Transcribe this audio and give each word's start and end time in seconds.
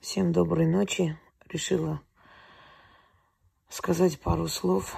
Всем 0.00 0.32
доброй 0.32 0.66
ночи. 0.66 1.18
Решила 1.46 2.00
сказать 3.68 4.18
пару 4.18 4.48
слов, 4.48 4.96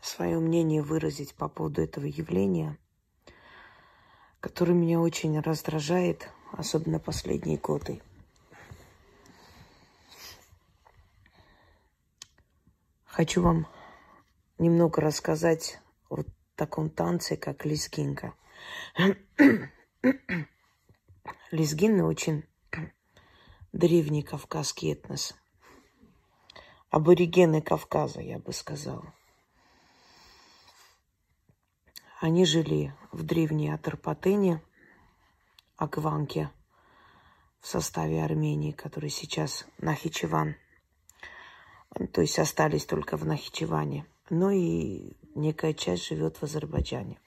свое 0.00 0.38
мнение 0.38 0.80
выразить 0.80 1.34
по 1.34 1.46
поводу 1.46 1.82
этого 1.82 2.06
явления, 2.06 2.78
которое 4.40 4.72
меня 4.72 5.00
очень 5.00 5.38
раздражает, 5.38 6.30
особенно 6.52 6.98
последние 6.98 7.58
годы. 7.58 8.00
Хочу 13.04 13.42
вам 13.42 13.66
немного 14.56 15.02
рассказать 15.02 15.78
о 16.08 16.22
таком 16.54 16.88
танце, 16.88 17.36
как 17.36 17.66
лезгинка. 17.66 18.32
Лезгины 21.50 22.02
очень 22.02 22.46
древний 23.76 24.22
кавказский 24.22 24.94
этнос. 24.94 25.34
Аборигены 26.88 27.60
Кавказа, 27.60 28.22
я 28.22 28.38
бы 28.38 28.54
сказала. 28.54 29.12
Они 32.18 32.46
жили 32.46 32.94
в 33.12 33.22
древней 33.22 33.68
Атарпатыне, 33.68 34.62
Акванке, 35.76 36.50
в 37.60 37.66
составе 37.66 38.24
Армении, 38.24 38.72
который 38.72 39.10
сейчас 39.10 39.66
Нахичеван. 39.76 40.56
То 42.12 42.22
есть 42.22 42.38
остались 42.38 42.86
только 42.86 43.18
в 43.18 43.26
Нахичеване. 43.26 44.06
Ну 44.30 44.48
и 44.48 45.18
некая 45.34 45.74
часть 45.74 46.06
живет 46.06 46.38
в 46.38 46.44
Азербайджане. 46.44 47.20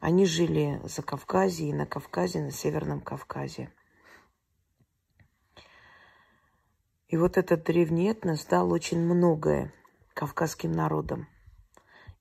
Они 0.00 0.26
жили 0.26 0.80
за 0.82 1.02
Кавказе 1.02 1.68
и 1.68 1.72
на 1.72 1.86
Кавказе, 1.86 2.42
на 2.42 2.50
Северном 2.50 3.00
Кавказе– 3.00 3.72
И 7.08 7.16
вот 7.16 7.36
этот 7.36 7.64
древний 7.64 8.10
этнос 8.10 8.44
дал 8.46 8.72
очень 8.72 8.98
многое 8.98 9.72
кавказским 10.14 10.72
народам. 10.72 11.28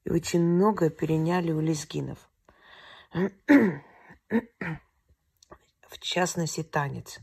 И 0.03 0.09
очень 0.09 0.41
многое 0.41 0.89
переняли 0.89 1.52
у 1.52 1.61
лезгинов. 1.61 2.17
В 3.13 3.81
частности, 5.99 6.63
танец. 6.63 7.19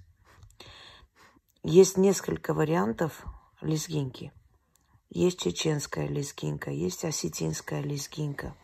Есть 1.62 1.98
несколько 1.98 2.54
вариантов 2.54 3.26
лезгинки. 3.60 4.32
Есть 5.10 5.40
чеченская 5.40 6.06
лезгинка, 6.06 6.70
есть 6.70 7.04
осетинская 7.04 7.82
лезгинка. 7.82 8.54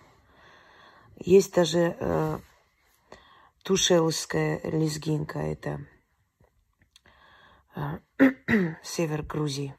Есть 1.18 1.54
даже 1.54 1.96
э, 1.98 2.38
тушелская 3.64 4.60
лезгинка. 4.62 5.40
Это 5.40 5.84
север 8.82 9.22
Грузии. 9.22 9.76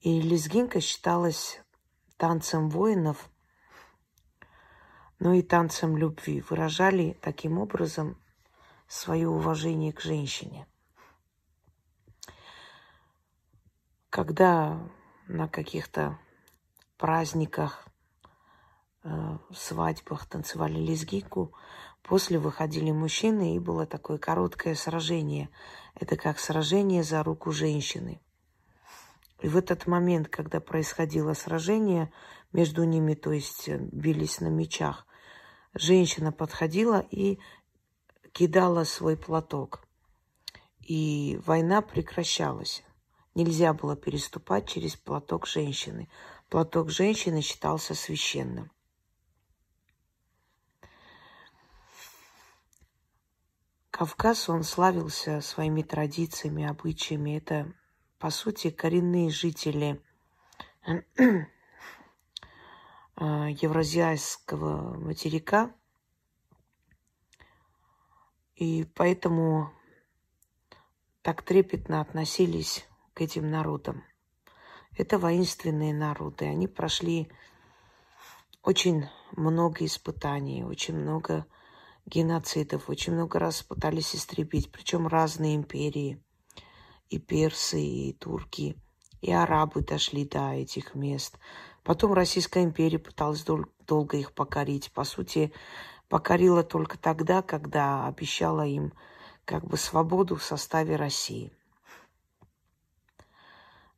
И 0.00 0.20
лезгинка 0.20 0.80
считалась 0.80 1.60
танцем 2.16 2.68
воинов, 2.68 3.28
но 5.18 5.32
и 5.32 5.42
танцем 5.42 5.96
любви. 5.96 6.40
Выражали 6.40 7.18
таким 7.20 7.58
образом 7.58 8.16
свое 8.86 9.28
уважение 9.28 9.92
к 9.92 10.00
женщине. 10.00 10.66
Когда 14.10 14.88
на 15.26 15.48
каких-то 15.48 16.18
праздниках, 16.96 17.88
э, 19.02 19.38
свадьбах 19.52 20.26
танцевали 20.26 20.78
лезгинку, 20.78 21.54
После 22.02 22.38
выходили 22.38 22.90
мужчины, 22.90 23.54
и 23.54 23.60
было 23.60 23.86
такое 23.86 24.18
короткое 24.18 24.74
сражение. 24.74 25.48
Это 25.94 26.16
как 26.16 26.38
сражение 26.38 27.04
за 27.04 27.22
руку 27.22 27.52
женщины. 27.52 28.20
И 29.40 29.48
в 29.48 29.56
этот 29.56 29.86
момент, 29.86 30.28
когда 30.28 30.60
происходило 30.60 31.34
сражение 31.34 32.12
между 32.52 32.84
ними, 32.84 33.14
то 33.14 33.32
есть 33.32 33.68
э, 33.68 33.78
бились 33.78 34.40
на 34.40 34.48
мечах, 34.48 35.06
женщина 35.74 36.32
подходила 36.32 37.04
и 37.10 37.38
кидала 38.32 38.84
свой 38.84 39.16
платок. 39.16 39.84
И 40.80 41.40
война 41.44 41.82
прекращалась. 41.82 42.84
Нельзя 43.34 43.72
было 43.72 43.96
переступать 43.96 44.68
через 44.68 44.96
платок 44.96 45.46
женщины. 45.46 46.08
Платок 46.48 46.90
женщины 46.90 47.40
считался 47.40 47.94
священным. 47.94 48.70
Кавказ, 53.92 54.48
он 54.48 54.62
славился 54.62 55.42
своими 55.42 55.82
традициями, 55.82 56.64
обычаями. 56.64 57.36
Это, 57.36 57.70
по 58.18 58.30
сути, 58.30 58.70
коренные 58.70 59.28
жители 59.28 60.02
а, 63.16 63.48
евразийского 63.50 64.98
материка. 64.98 65.74
И 68.56 68.84
поэтому 68.94 69.70
так 71.20 71.42
трепетно 71.42 72.00
относились 72.00 72.88
к 73.12 73.20
этим 73.20 73.50
народам. 73.50 74.04
Это 74.96 75.18
воинственные 75.18 75.92
народы. 75.92 76.46
Они 76.46 76.66
прошли 76.66 77.30
очень 78.62 79.06
много 79.32 79.84
испытаний, 79.84 80.64
очень 80.64 80.96
много 80.96 81.44
геноцидов. 82.06 82.88
Очень 82.88 83.14
много 83.14 83.38
раз 83.38 83.62
пытались 83.62 84.14
истребить, 84.14 84.70
причем 84.70 85.06
разные 85.06 85.56
империи. 85.56 86.22
И 87.08 87.18
персы, 87.18 87.80
и 87.80 88.12
турки, 88.14 88.76
и 89.20 89.30
арабы 89.32 89.82
дошли 89.82 90.24
до 90.24 90.52
этих 90.52 90.94
мест. 90.94 91.38
Потом 91.84 92.12
Российская 92.12 92.64
империя 92.64 92.98
пыталась 92.98 93.44
дол- 93.44 93.66
долго 93.86 94.16
их 94.16 94.32
покорить. 94.32 94.90
По 94.92 95.04
сути, 95.04 95.52
покорила 96.08 96.62
только 96.62 96.96
тогда, 96.96 97.42
когда 97.42 98.06
обещала 98.06 98.66
им 98.66 98.92
как 99.44 99.64
бы 99.66 99.76
свободу 99.76 100.36
в 100.36 100.42
составе 100.42 100.96
России. 100.96 101.52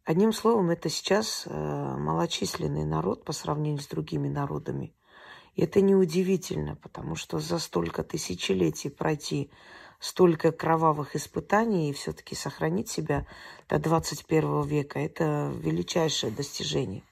Одним 0.05 0.33
словом, 0.33 0.71
это 0.71 0.89
сейчас 0.89 1.45
э, 1.47 1.51
малочисленный 1.51 2.85
народ 2.85 3.25
по 3.25 3.33
сравнению 3.33 3.81
с 3.81 3.87
другими 3.87 4.29
народами– 4.29 4.95
и 5.57 5.63
это 5.63 5.81
неудивительно, 5.81 6.77
потому 6.77 7.15
что 7.15 7.39
за 7.39 7.59
столько 7.59 8.03
тысячелетий 8.03 8.91
пройти 8.91 9.51
столько 10.01 10.53
кровавых 10.53 11.17
испытаний 11.17 11.91
и 11.91 11.93
все-таки 11.93 12.35
сохранить 12.35 12.89
себя 12.89 13.27
до 13.69 13.79
21 13.79 14.63
века– 14.63 14.99
это 15.01 15.53
величайшее 15.57 16.33
достижение. 16.33 17.03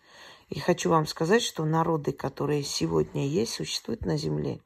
И 0.51 0.61
хочу 0.61 0.91
вам 0.91 1.07
сказать, 1.07 1.43
что 1.43 1.65
народы, 1.65 2.13
которые 2.13 2.63
сегодня 2.63 3.27
есть, 3.27 3.55
существуют 3.55 4.05
на 4.05 4.19
Земле, 4.19 4.61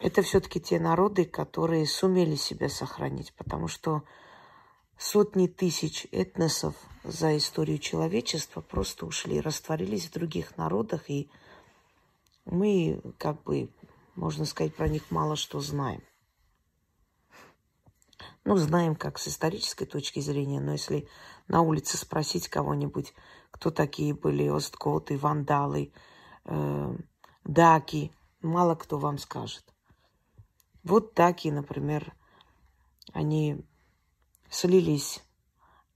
это 0.00 0.22
все-таки 0.22 0.60
те 0.60 0.80
народы, 0.80 1.24
которые 1.24 1.86
сумели 1.86 2.34
себя 2.34 2.68
сохранить, 2.68 3.32
потому 3.34 3.68
что 3.68 4.02
сотни 4.98 5.46
тысяч 5.46 6.08
этносов 6.10 6.74
за 7.04 7.36
историю 7.36 7.78
человечества 7.78 8.62
просто 8.62 9.06
ушли, 9.06 9.40
растворились 9.40 10.06
в 10.06 10.12
других 10.12 10.56
народах 10.56 11.08
и 11.08 11.30
мы, 12.44 13.00
как 13.18 13.42
бы, 13.44 13.70
можно 14.14 14.44
сказать, 14.44 14.74
про 14.74 14.88
них 14.88 15.10
мало 15.10 15.36
что 15.36 15.60
знаем. 15.60 16.02
Ну, 18.44 18.56
знаем 18.56 18.96
как 18.96 19.18
с 19.18 19.28
исторической 19.28 19.84
точки 19.86 20.20
зрения, 20.20 20.60
но 20.60 20.72
если 20.72 21.08
на 21.48 21.60
улице 21.60 21.96
спросить 21.96 22.48
кого-нибудь, 22.48 23.14
кто 23.50 23.70
такие 23.70 24.14
были 24.14 24.48
остготы, 24.48 25.16
вандалы, 25.16 25.92
э, 26.44 26.96
даки, 27.44 28.12
мало 28.40 28.74
кто 28.74 28.98
вам 28.98 29.18
скажет. 29.18 29.64
Вот 30.82 31.14
даки, 31.14 31.48
например, 31.48 32.14
они 33.12 33.64
слились 34.50 35.22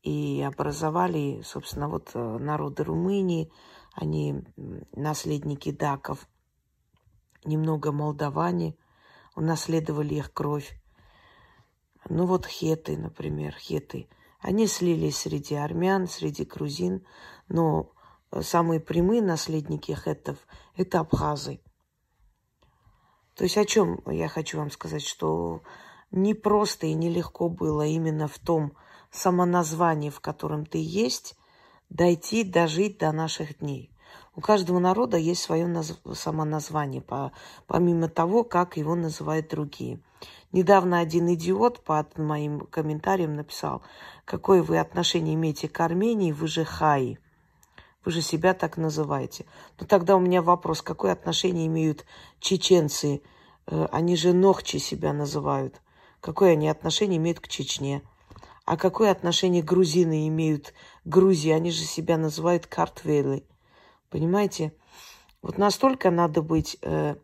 и 0.03 0.41
образовали, 0.47 1.43
собственно, 1.43 1.89
вот 1.89 2.13
э, 2.15 2.39
народы 2.39 2.85
Румынии, 2.85 3.51
они 3.95 4.45
наследники 4.93 5.73
даков– 5.73 6.29
немного 7.47 7.93
молдаване, 7.93 8.77
унаследовали 9.35 10.15
их 10.15 10.33
кровь. 10.33 10.81
Ну 12.09 12.27
вот 12.27 12.47
хеты, 12.47 12.97
например, 12.97 13.55
хеты. 13.55 14.09
Они 14.41 14.67
слились 14.67 15.17
среди 15.17 15.55
армян, 15.55 16.07
среди 16.07 16.45
грузин, 16.45 17.05
но 17.49 17.93
самые 18.43 18.81
прямые 18.81 19.23
наследники 19.23 19.93
хетов– 19.93 20.39
это 20.77 21.01
абхазы. 21.01 21.61
То 23.35 23.45
есть 23.45 23.59
о 23.59 23.65
чем 23.65 24.01
я 24.07 24.29
хочу 24.29 24.59
вам 24.59 24.71
сказать, 24.71 25.03
что 25.03 25.63
не 26.11 26.35
просто 26.35 26.87
и 26.87 26.95
нелегко 26.95 27.49
было 27.49 27.87
именно 27.87 28.29
в 28.29 28.39
том 28.39 28.73
самоназвании, 29.11 30.11
в 30.11 30.21
котором 30.21 30.65
ты 30.65 30.79
есть, 30.79 31.37
дойти, 31.91 32.45
дожить 32.45 32.99
до 32.99 33.13
наших 33.13 33.59
дней. 33.59 33.91
У 34.37 34.43
каждого 34.43 34.79
народа 34.79 35.17
есть 35.17 35.43
свое 35.43 35.67
наз... 35.67 35.99
самоназвание, 36.13 37.01
по... 37.01 37.33
помимо 37.67 38.09
того, 38.09 38.45
как 38.45 38.77
его 38.77 38.95
называют 38.95 39.49
другие. 39.49 39.99
Недавно 40.53 41.01
один 41.01 41.33
идиот 41.33 41.83
под 41.83 42.19
моим 42.19 42.61
комментарием 42.61 43.35
написал, 43.35 43.81
какое 44.27 44.63
вы 44.63 44.79
отношение 44.79 45.35
имеете 45.35 45.69
к 45.69 45.81
Армении, 45.81 46.33
вы 46.33 46.49
же 46.49 46.67
хаи. 46.67 47.19
Вы 48.05 48.13
же 48.13 48.21
себя 48.21 48.53
так 48.53 48.77
называете. 48.77 49.47
Но 49.81 49.87
тогда 49.87 50.17
у 50.17 50.21
меня 50.21 50.43
вопрос, 50.43 50.83
какое 50.83 51.13
отношение 51.13 51.67
имеют 51.67 52.05
чеченцы? 52.39 53.23
Э, 53.67 53.87
они 53.91 54.17
же 54.17 54.35
Нохчи 54.35 54.77
себя 54.77 55.15
называют. 55.15 55.81
Какое 56.21 56.53
они 56.53 56.69
отношение 56.69 57.17
имеют 57.17 57.41
к 57.41 57.49
Чечне? 57.49 58.03
А 58.67 58.77
какое 58.77 59.11
отношение 59.11 59.63
грузины 59.63 60.29
имеют 60.29 60.75
к 61.05 61.09
Грузии? 61.09 61.51
Они 61.51 61.71
же 61.71 61.85
себя 61.85 62.19
называют 62.19 62.67
картвелы. 62.67 63.45
Понимаете? 64.11 64.73
Вот 65.43 65.59
настолько 65.59 66.11
надо 66.11 66.43
быть 66.43 66.77
э, 66.83 67.17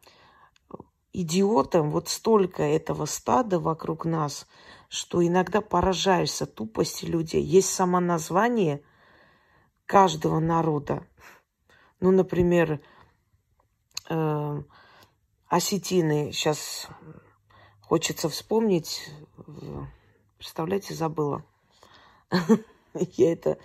идиотом, 1.13 1.91
вот 1.91 2.09
столько 2.09 2.63
этого 2.63 3.07
стада 3.07 3.59
вокруг 3.59 4.05
нас, 4.05 4.47
что 4.89 5.27
иногда 5.27 5.61
поражаешься 5.61 6.47
тупости 6.47 7.05
людей. 7.05 7.43
Есть 7.43 7.73
само 7.73 8.01
название 8.01 8.83
каждого 9.87 10.39
народа. 10.39 11.07
Ну, 12.01 12.11
например, 12.11 12.81
э, 14.09 14.63
осетины. 15.49 16.33
Сейчас 16.33 16.89
хочется 17.81 18.29
вспомнить. 18.29 19.11
Представляете, 20.39 20.95
забыла. 20.95 21.45
Я 22.95 23.33
это 23.33 23.59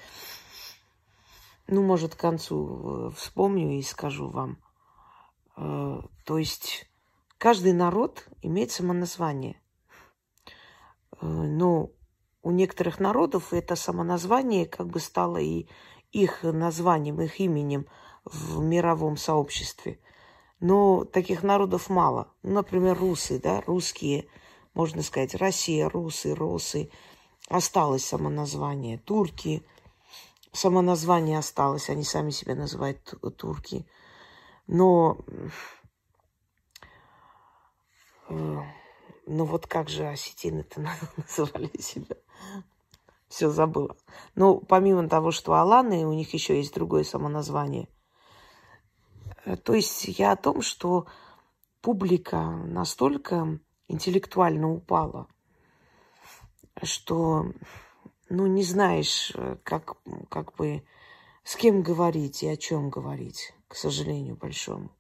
ну, 1.68 1.84
может, 1.84 2.16
к 2.16 2.20
концу 2.20 3.10
э, 3.10 3.12
вспомню 3.16 3.78
и 3.78 3.82
скажу 3.82 4.30
вам. 4.30 4.58
Э, 5.58 6.00
то 6.24 6.38
есть 6.38 6.90
каждый 7.38 7.74
народ 7.74 8.28
имеет 8.42 8.72
самоназвание. 8.72 9.62
Э, 11.20 11.26
но 11.28 11.92
у 12.42 12.52
некоторых 12.52 13.00
народов 13.02 13.52
это 13.52 13.76
самоназвание 13.76 14.66
как 14.66 14.88
бы 14.88 15.02
стало 15.02 15.38
и 15.38 15.68
их 16.14 16.44
названием, 16.44 17.20
их 17.22 17.40
именем 17.42 17.86
в 18.24 18.62
мировом 18.62 19.18
сообществе. 19.18 20.00
Но 20.62 21.04
таких 21.04 21.44
народов 21.44 21.90
мало. 21.90 22.32
Ну, 22.44 22.54
например, 22.54 22.98
русы, 22.98 23.40
да, 23.42 23.62
русские, 23.68 24.28
можно 24.74 25.04
сказать, 25.04 25.36
Россия, 25.36 25.90
русы, 25.90 26.34
росы. 26.34 26.90
Осталось 27.50 28.06
самоназвание. 28.06 29.00
Турки– 29.00 29.66
само 30.58 30.82
название 30.82 31.38
осталось, 31.38 31.90
они 31.90 32.04
сами 32.04 32.32
себя 32.32 32.56
называют 32.56 33.14
турки. 33.38 33.86
Но, 34.66 35.18
э, 38.30 38.60
ну 39.28 39.46
вот 39.46 39.68
как 39.68 39.88
же 39.90 40.08
осетины-то 40.08 40.82
называли 41.18 41.72
себя? 41.80 42.16
Все 43.28 43.50
забыла. 43.50 43.96
Ну, 44.36 44.60
помимо 44.60 45.08
того, 45.08 45.32
что 45.32 45.54
Аланы, 45.54 46.08
у 46.08 46.14
них 46.14 46.34
еще 46.34 46.58
есть 46.58 46.74
другое 46.74 47.04
самоназвание. 47.04 47.88
Э, 49.46 49.58
то 49.58 49.74
есть 49.74 50.06
я 50.06 50.32
о 50.32 50.38
том, 50.38 50.62
что 50.62 51.06
публика 51.82 52.42
настолько 52.50 53.60
интеллектуально 53.88 54.72
упала, 54.72 55.28
что 56.82 57.52
ну, 58.30 58.48
не 58.48 58.64
знаешь, 58.64 59.32
э, 59.36 59.58
как, 59.64 59.98
как 60.30 60.56
бы, 60.56 60.84
с 61.44 61.56
кем 61.56 61.82
говорить 61.82 62.44
и 62.44 62.48
о 62.48 62.58
чем 62.58 62.90
говорить, 62.90 63.54
к 63.68 63.76
сожалению, 63.76 64.36
большому. 64.36 64.92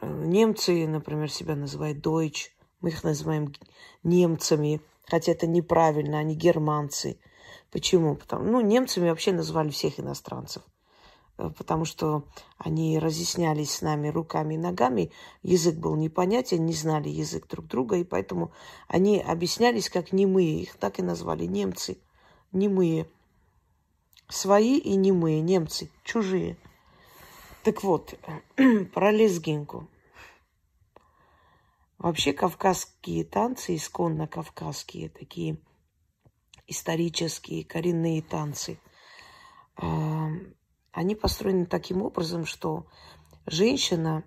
Э, 0.00 0.06
немцы, 0.06 0.86
например, 0.86 1.30
себя 1.30 1.56
называют 1.56 1.98
Deutsch, 1.98 2.50
мы 2.80 2.90
их 2.90 3.02
называем 3.02 3.52
немцами, 4.02 4.80
хотя 5.04 5.32
это 5.32 5.46
неправильно, 5.46 6.18
они 6.18 6.34
германцы. 6.34 7.20
Почему? 7.70 8.16
Потому, 8.16 8.44
ну, 8.44 8.60
немцами 8.60 9.08
вообще 9.08 9.32
называли 9.32 9.70
всех 9.70 9.98
иностранцев– 9.98 10.62
потому 11.38 11.84
что 11.84 12.24
они 12.58 12.98
разъяснялись 12.98 13.70
с 13.70 13.82
нами 13.82 14.08
руками 14.08 14.54
и 14.54 14.58
ногами, 14.58 15.12
язык 15.42 15.76
был 15.76 15.94
непонятен, 15.94 16.66
не 16.66 16.72
знали 16.72 17.08
язык 17.08 17.46
друг 17.46 17.66
друга, 17.66 17.96
и 17.96 18.04
поэтому 18.04 18.52
они 18.88 19.20
объяснялись 19.20 19.88
как 19.88 20.12
немые, 20.12 20.62
их 20.62 20.76
так 20.76 20.98
и 20.98 21.02
назвали 21.02 21.44
немцы, 21.44 21.98
немые. 22.52 23.08
Свои 24.28 24.78
и 24.78 24.94
немые, 24.96 25.40
немцы, 25.40 25.90
чужие. 26.04 26.58
Так 27.62 27.82
вот, 27.82 28.18
про 28.92 29.12
лезгинку. 29.12 29.88
Вообще 31.98 32.32
кавказские 32.32 33.24
танцы, 33.24 33.76
исконно 33.76 34.26
кавказские, 34.26 35.08
такие 35.08 35.58
исторические, 36.66 37.64
коренные 37.64 38.22
танцы– 38.22 38.78
они 40.92 41.14
построены 41.14 41.66
таким 41.66 42.02
образом, 42.02 42.44
что 42.44 42.86
женщина, 43.46 44.24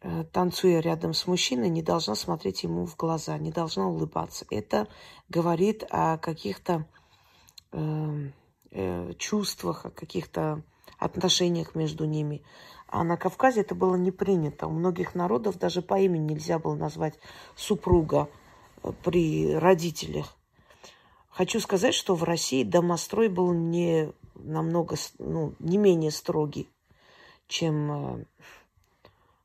э, 0.00 0.24
танцуя 0.24 0.80
рядом 0.80 1.14
с 1.14 1.26
мужчиной, 1.26 1.68
не 1.68 1.82
должна 1.82 2.14
смотреть 2.14 2.62
ему 2.62 2.86
в 2.86 2.96
глаза, 2.96 3.38
не 3.38 3.50
должна 3.50 3.88
улыбаться. 3.88 4.46
Это 4.50 4.88
говорит 5.28 5.84
о 5.90 6.18
каких-то 6.18 6.86
э, 7.72 8.30
э, 8.70 9.12
чувствах, 9.18 9.86
о 9.86 9.90
каких-то 9.90 10.62
отношениях 10.98 11.74
между 11.74 12.04
ними. 12.04 12.42
А 12.88 13.02
на 13.02 13.16
Кавказе 13.16 13.62
это 13.62 13.74
было 13.74 13.96
не 13.96 14.10
принято. 14.10 14.66
У 14.66 14.70
многих 14.70 15.14
народов 15.14 15.58
даже 15.58 15.82
по 15.82 15.98
имени 15.98 16.34
нельзя 16.34 16.58
было 16.58 16.74
назвать 16.74 17.18
супруга 17.56 18.28
э, 18.82 18.92
при 19.02 19.54
родителях. 19.54 20.36
Хочу 21.28 21.58
сказать, 21.58 21.94
что 21.94 22.14
в 22.14 22.22
России 22.22 22.62
домострой 22.62 23.28
был 23.28 23.52
не 23.52 24.12
намного, 24.34 24.96
ну, 25.18 25.54
не 25.58 25.78
менее 25.78 26.10
строгий, 26.10 26.68
чем 27.46 27.92
э, 27.92 28.24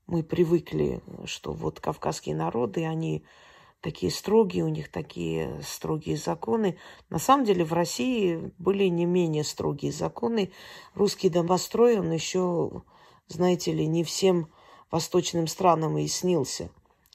мы 0.08 0.24
привыкли, 0.24 1.02
что 1.26 1.54
вот 1.54 1.80
кавказские 1.80 2.36
народы, 2.36 2.86
они 2.86 3.24
такие 3.82 4.12
строгие, 4.12 4.64
у 4.64 4.70
них 4.70 4.92
такие 4.92 5.62
строгие 5.64 6.18
законы. 6.18 6.78
На 7.10 7.20
самом 7.20 7.46
деле 7.46 7.64
в 7.64 7.74
России 7.74 8.52
были 8.58 8.86
не 8.86 9.06
менее 9.06 9.44
строгие 9.44 9.92
законы. 9.92 10.52
Русский 10.96 11.30
домострой, 11.30 12.00
он 12.00 12.12
еще, 12.12 12.84
знаете 13.28 13.72
ли, 13.72 13.88
не 13.88 14.04
всем 14.04 14.50
восточным 14.92 15.48
странам 15.48 15.98
и 15.98 16.08
снился. 16.08 16.70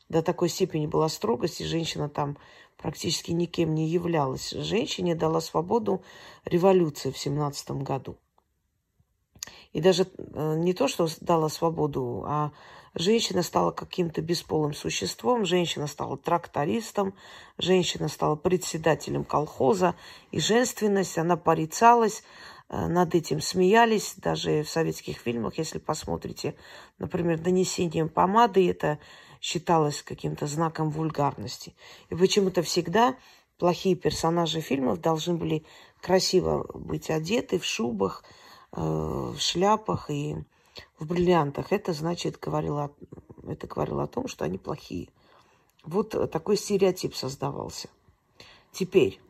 До 0.09 0.23
такой 0.23 0.49
степени 0.49 0.87
была 0.87 1.09
строгость, 1.09 1.61
и 1.61 1.65
женщина 1.65 2.09
там 2.09 2.37
практически 2.77 3.33
никем 3.33 3.75
не 3.75 3.89
являлась. 3.89 4.51
Женщине 4.51 5.15
дала 5.15 5.41
свободу 5.41 6.03
революция 6.45 7.13
в 7.13 7.19
семнадцатом 7.19 7.83
году. 7.83 8.17
И 9.73 9.81
даже 9.81 10.07
э, 10.17 10.55
не 10.57 10.73
то, 10.73 10.89
что 10.89 11.09
дала 11.21 11.49
свободу, 11.49 12.25
а 12.27 12.53
женщина 12.95 13.43
стала 13.43 13.73
каким-то 13.73 14.23
бесполым 14.23 14.73
существом, 14.73 15.45
женщина 15.45 15.87
стала 15.87 16.17
трактористом, 16.17 17.15
женщина 17.59 18.09
стала 18.09 18.37
председателем 18.37 19.25
колхоза, 19.25 19.97
и 20.31 20.39
женственность, 20.39 21.19
она 21.19 21.37
порицалась, 21.37 22.23
над 22.69 23.15
этим 23.15 23.41
смеялись, 23.41 24.15
даже 24.17 24.63
в 24.63 24.71
советских 24.71 25.19
фильмах, 25.19 25.59
если 25.59 25.79
посмотрите, 25.79 26.55
например, 26.99 27.39
«Донесением 27.39 28.09
помады», 28.09 28.69
это 28.69 28.99
считалось 29.41 30.03
каким-то 30.03 30.47
знаком 30.47 30.91
вульгарности. 30.91 31.75
И 32.09 32.15
почему-то 32.15 32.63
всегда 32.63 33.17
плохие 33.59 33.95
персонажи 33.95 34.61
фильмов 34.61 35.01
должны 35.01 35.35
были 35.35 35.67
красиво 36.01 36.67
быть 36.73 37.11
одеты 37.11 37.59
в 37.59 37.65
шубах, 37.65 38.25
э, 38.73 38.81
в 38.81 39.39
шляпах 39.39 40.11
и 40.11 40.37
в 40.99 41.07
бриллиантах. 41.07 41.73
Это 41.73 41.93
значит, 41.93 42.39
говорило, 42.41 42.95
это 43.47 43.67
говорило 43.67 44.05
о 44.05 44.09
том, 44.09 44.29
что 44.29 44.47
они 44.47 44.59
плохие. 44.59 45.11
Вот 45.85 46.11
такой 46.31 46.57
стереотип 46.57 47.15
создавался. 47.15 47.89
Теперь, 48.73 49.21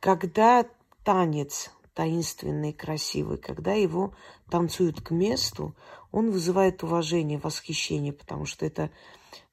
когда 0.00 0.66
танец 1.06 1.70
таинственный, 1.96 2.74
красивый, 2.74 3.38
когда 3.38 3.72
его 3.72 4.14
танцуют 4.50 5.00
к 5.00 5.12
месту, 5.12 5.74
он 6.12 6.30
вызывает 6.30 6.82
уважение, 6.82 7.38
восхищение, 7.38 8.12
потому 8.12 8.44
что 8.44 8.66
это 8.66 8.90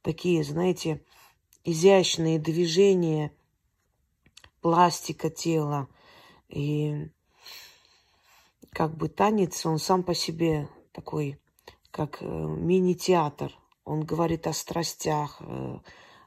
такие, 0.01 0.43
знаете, 0.43 1.01
изящные 1.63 2.39
движения, 2.39 3.31
пластика 4.59 5.29
тела. 5.29 5.87
И 6.49 7.09
как 8.71 8.97
бы 8.97 9.07
танец, 9.07 9.65
он 9.65 9.79
сам 9.79 10.03
по 10.03 10.13
себе 10.13 10.67
такой, 10.91 11.39
как 11.91 12.21
э, 12.21 12.25
мини-театр. 12.25 13.53
Он 13.85 14.01
говорит 14.01 14.47
о 14.47 14.53
страстях, 14.53 15.37
э, 15.39 15.79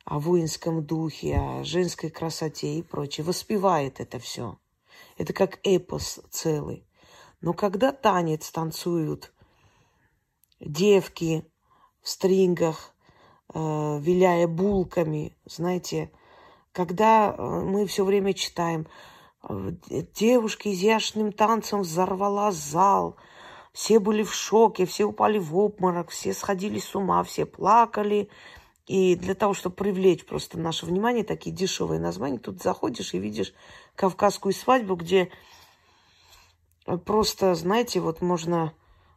о 0.06 0.18
воинском 0.18 0.82
духе, 0.82 1.36
о 1.36 1.62
женской 1.62 2.08
красоте 2.08 2.78
и 2.78 2.82
прочее. 2.82 3.26
Воспевает 3.26 4.00
это 4.00 4.18
все. 4.18 4.56
Это 5.16 5.32
как 5.32 5.58
эпос 5.62 6.20
целый. 6.30 6.86
Но 7.40 7.52
когда 7.52 7.92
танец 7.92 8.50
танцуют 8.50 9.32
девки 10.60 11.44
в 12.02 12.08
стрингах, 12.08 12.94
э, 13.54 13.98
виляя 14.00 14.46
булками, 14.46 15.36
знаете, 15.44 16.10
когда 16.72 17.34
э, 17.36 17.42
мы 17.42 17.86
все 17.86 18.04
время 18.04 18.34
читаем, 18.34 18.86
э, 19.48 19.72
девушки 20.14 20.68
изящным 20.68 21.32
танцем 21.32 21.82
взорвала 21.82 22.52
зал, 22.52 23.16
все 23.72 23.98
были 23.98 24.22
в 24.22 24.32
шоке, 24.32 24.86
все 24.86 25.04
упали 25.04 25.38
в 25.38 25.56
обморок, 25.56 26.10
все 26.10 26.32
сходили 26.32 26.78
с 26.78 26.94
ума, 26.94 27.22
все 27.24 27.44
плакали. 27.44 28.30
И 28.86 29.16
для 29.16 29.34
того, 29.34 29.52
чтобы 29.52 29.74
привлечь 29.74 30.24
просто 30.24 30.58
наше 30.58 30.86
внимание, 30.86 31.24
такие 31.24 31.54
дешевые 31.54 32.00
названия, 32.00 32.38
тут 32.38 32.62
заходишь 32.62 33.12
и 33.14 33.18
видишь 33.18 33.52
кавказскую 33.96 34.52
свадьбу, 34.52 34.94
где 34.94 35.30
просто, 37.04 37.54
знаете, 37.54 38.00
вот 38.00 38.20
можно 38.20 38.72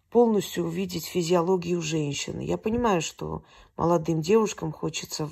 полностью 0.10 0.66
увидеть 0.66 1.06
физиологию 1.06 1.82
женщины. 1.82 2.42
Я 2.42 2.58
понимаю, 2.58 3.02
что 3.02 3.44
молодым 3.78 4.22
девушкам 4.22 4.72
хочется 4.72 5.30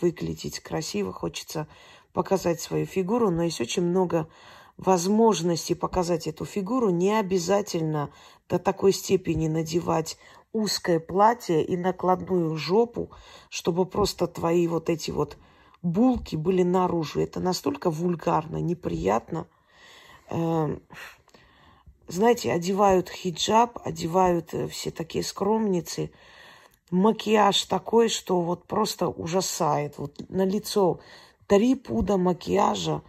выглядеть 0.00 0.60
красиво, 0.60 1.12
хочется 1.12 1.68
показать 2.12 2.60
свою 2.60 2.86
фигуру, 2.86 3.30
но 3.30 3.44
есть 3.44 3.60
очень 3.60 3.82
много 3.82 4.28
возможностей 4.76 5.74
показать 5.74 6.26
эту 6.26 6.44
фигуру. 6.44 6.90
Не 6.90 7.18
обязательно 7.18 8.10
до 8.48 8.58
такой 8.58 8.92
степени 8.92 9.48
надевать 9.48 10.18
узкое 10.52 10.98
платье 10.98 11.64
и 11.64 11.76
накладную 11.76 12.56
жопу, 12.56 13.10
чтобы 13.48 13.86
просто 13.86 14.26
твои 14.26 14.66
вот 14.66 14.90
эти 14.90 15.10
вот 15.10 15.36
булки 15.86 16.36
были 16.36 16.62
наружу. 16.62 17.20
Это 17.20 17.40
настолько 17.40 17.90
вульгарно, 17.90 18.58
неприятно. 18.58 19.46
Эм, 20.28 20.82
знаете, 22.08 22.52
одевают 22.52 23.08
хиджаб, 23.08 23.78
одевают 23.84 24.52
э, 24.52 24.68
все 24.68 24.90
такие 24.90 25.24
скромницы. 25.24 26.10
Макияж 26.90 27.64
такой, 27.64 28.08
что 28.08 28.40
вот 28.40 28.66
просто 28.66 29.08
ужасает. 29.08 29.98
Вот 29.98 30.28
на 30.28 30.44
лицо 30.44 31.00
три 31.46 31.74
пуда 31.74 32.16
макияжа 32.16 33.02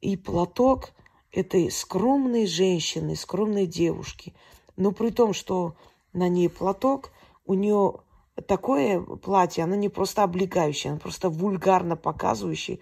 и 0.00 0.16
платок 0.16 0.92
этой 1.32 1.70
скромной 1.70 2.46
женщины, 2.46 3.14
скромной 3.16 3.66
девушки. 3.66 4.34
Но 4.76 4.92
при 4.92 5.10
том, 5.10 5.32
что 5.32 5.74
на 6.12 6.28
ней 6.28 6.48
платок, 6.48 7.10
у 7.44 7.54
нее 7.54 8.00
такое 8.46 9.00
платье, 9.00 9.64
оно 9.64 9.74
не 9.74 9.88
просто 9.88 10.22
облегающее, 10.22 10.92
оно 10.92 11.00
просто 11.00 11.30
вульгарно 11.30 11.96
показывающее 11.96 12.80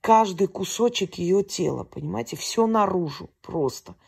каждый 0.00 0.46
кусочек 0.46 1.16
ее 1.16 1.42
тела, 1.42 1.84
понимаете, 1.84 2.36
все 2.36 2.66
наружу 2.66 3.30
просто– 3.42 3.94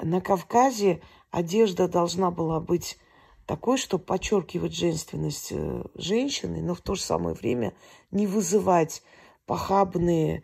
на 0.00 0.20
Кавказе 0.20 1.00
одежда 1.30 1.88
должна 1.88 2.30
была 2.30 2.60
быть 2.60 2.98
такой, 3.46 3.78
чтобы 3.78 4.04
подчеркивать 4.04 4.74
женственность 4.74 5.48
э, 5.50 5.84
женщины, 5.94 6.62
но 6.62 6.74
в 6.74 6.80
то 6.80 6.94
же 6.94 7.02
самое 7.02 7.34
время 7.34 7.74
не 8.10 8.26
вызывать 8.26 9.02
похабные 9.46 10.42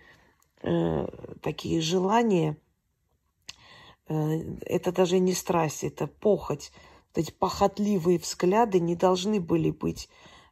э, 0.63 1.07
такие 1.43 1.81
желания. 1.81 2.57
Э, 4.09 4.41
это 4.63 4.91
даже 4.91 5.19
не 5.19 5.35
страсть, 5.35 5.85
это 5.85 6.07
похоть. 6.07 6.73
Эти 7.15 7.31
похотливые 7.31 8.19
взгляды 8.19 8.81
не 8.81 8.97
должны 8.97 9.41
были 9.41 9.71
быть 9.71 10.09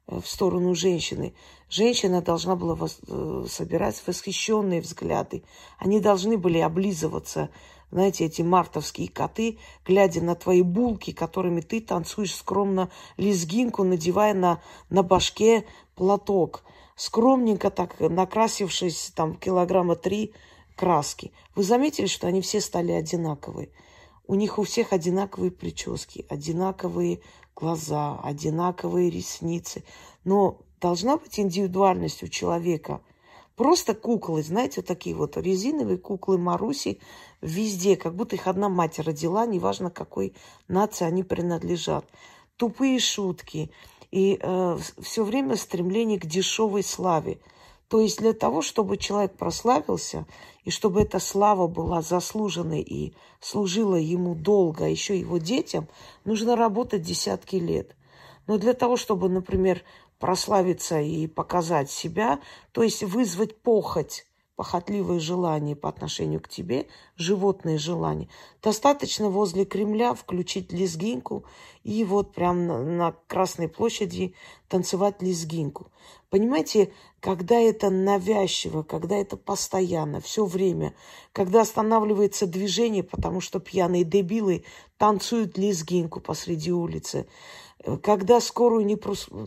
э, 0.07 0.21
в 0.21 0.27
сторону 0.27 0.75
женщины. 0.75 1.35
Женщина 1.69 2.23
должна 2.23 2.57
была 2.57 2.75
вос, 2.75 3.01
э, 3.07 3.47
собирать 3.49 4.03
восхищенные 4.07 4.81
взгляды. 4.81 5.43
Они 5.79 6.01
должны 6.01 6.39
были 6.39 6.59
облизываться 6.59 7.51
знаете, 7.93 8.25
эти 8.25 8.41
мартовские 8.41 9.09
коты, 9.09 9.59
глядя 9.85 10.23
на 10.23 10.35
твои 10.35 10.63
булки, 10.63 11.13
которыми 11.13 11.61
ты 11.61 11.81
танцуешь 11.83 12.35
скромно 12.35 12.91
лезгинку, 13.19 13.85
надевая 13.85 14.33
на, 14.33 14.63
на 14.89 15.03
башке 15.03 15.67
платок. 15.95 16.65
Скромненько 16.97 17.71
так, 17.71 18.01
накрасившись 18.01 19.13
там 19.15 19.35
килограмма 19.35 19.95
три 19.95 20.33
краски. 20.75 21.33
Вы 21.55 21.65
заметили, 21.65 22.07
что 22.07 22.27
они 22.27 22.41
все 22.41 22.63
стали 22.63 22.93
одинаковые? 22.93 23.69
У 24.27 24.35
них 24.35 24.59
у 24.59 24.63
всех 24.63 24.93
одинаковые 24.93 25.51
прически, 25.51 26.25
одинаковые 26.29 27.21
глаза, 27.55 28.21
одинаковые 28.23 29.11
ресницы. 29.11 29.85
Но 30.25 30.61
должна 30.81 31.17
быть 31.17 31.39
индивидуальность 31.39 32.23
у 32.23 32.29
человека– 32.29 33.01
Просто 33.57 33.95
куклы, 33.95 34.43
знаете, 34.43 34.81
вот 34.81 34.87
такие 34.87 35.15
вот 35.15 35.37
резиновые 35.37 35.99
куклы 35.99 36.39
Маруси 36.39 37.01
везде, 37.43 37.97
как 37.97 38.15
будто 38.15 38.37
их 38.37 38.47
одна 38.47 38.69
мать 38.69 38.99
родила, 38.99 39.45
неважно 39.47 39.91
какой 39.91 40.35
нации 40.69 41.05
они 41.05 41.23
принадлежат. 41.23 42.07
Тупые 42.57 42.99
шутки 42.99 43.71
и 44.11 44.39
э, 44.41 44.79
все 45.01 45.25
время 45.25 45.57
стремление 45.57 46.19
к 46.19 46.27
дешевой 46.27 46.83
славе. 46.83 47.41
То 47.93 48.01
есть 48.01 48.21
для 48.21 48.33
того, 48.33 48.63
чтобы 48.63 48.97
человек 48.97 49.37
прославился, 49.37 50.25
и 50.65 50.71
чтобы 50.71 51.03
эта 51.03 51.19
слава 51.19 51.67
была 51.67 52.01
заслуженной 52.01 52.81
и 52.81 53.15
служила 53.39 53.97
ему 53.97 54.35
долго, 54.35 54.87
а 54.87 54.89
еще 54.89 55.21
его 55.21 55.37
детям, 55.37 55.89
нужно 56.25 56.57
работать 56.57 57.03
десятки 57.03 57.57
лет. 57.57 57.95
Но 58.47 58.57
для 58.57 58.73
того, 58.73 58.97
чтобы, 58.97 59.29
например, 59.29 59.83
прославиться 60.19 61.03
и 61.03 61.27
показать 61.27 61.91
себя, 61.91 62.41
то 62.73 62.83
есть 62.83 63.03
вызвать 63.03 63.61
похоть, 63.61 64.25
похотливые 64.63 65.19
желания 65.19 65.75
по 65.75 65.89
отношению 65.89 66.41
к 66.41 66.49
тебе, 66.49 66.87
животные 67.17 67.79
желания. 67.79 68.29
Достаточно 68.63 69.29
возле 69.29 69.65
Кремля 69.65 70.15
включить 70.15 70.73
лезгинку 70.73 71.45
и 71.83 72.05
вот 72.05 72.33
прям 72.33 72.69
на, 72.69 72.81
на 72.81 73.13
Красной 73.27 73.67
площади 73.67 74.35
танцевать 74.69 75.21
лезгинку. 75.21 75.89
Понимаете, 76.31 76.93
когда 77.19 77.57
это 77.57 77.91
навязчиво, 77.91 78.85
когда 78.85 79.17
это 79.17 79.37
постоянно, 79.37 80.21
все 80.21 80.45
время, 80.45 80.95
когда 81.33 81.63
останавливается 81.63 82.47
движение, 82.47 83.03
потому 83.03 83.41
что 83.41 83.59
пьяные 83.59 84.05
дебилы 84.05 84.63
танцуют 84.97 85.59
лезгинку 85.59 86.21
посреди 86.21 86.71
улицы, 86.71 87.27
когда 88.01 88.41
скорую 88.41 88.87
не, 88.87 88.97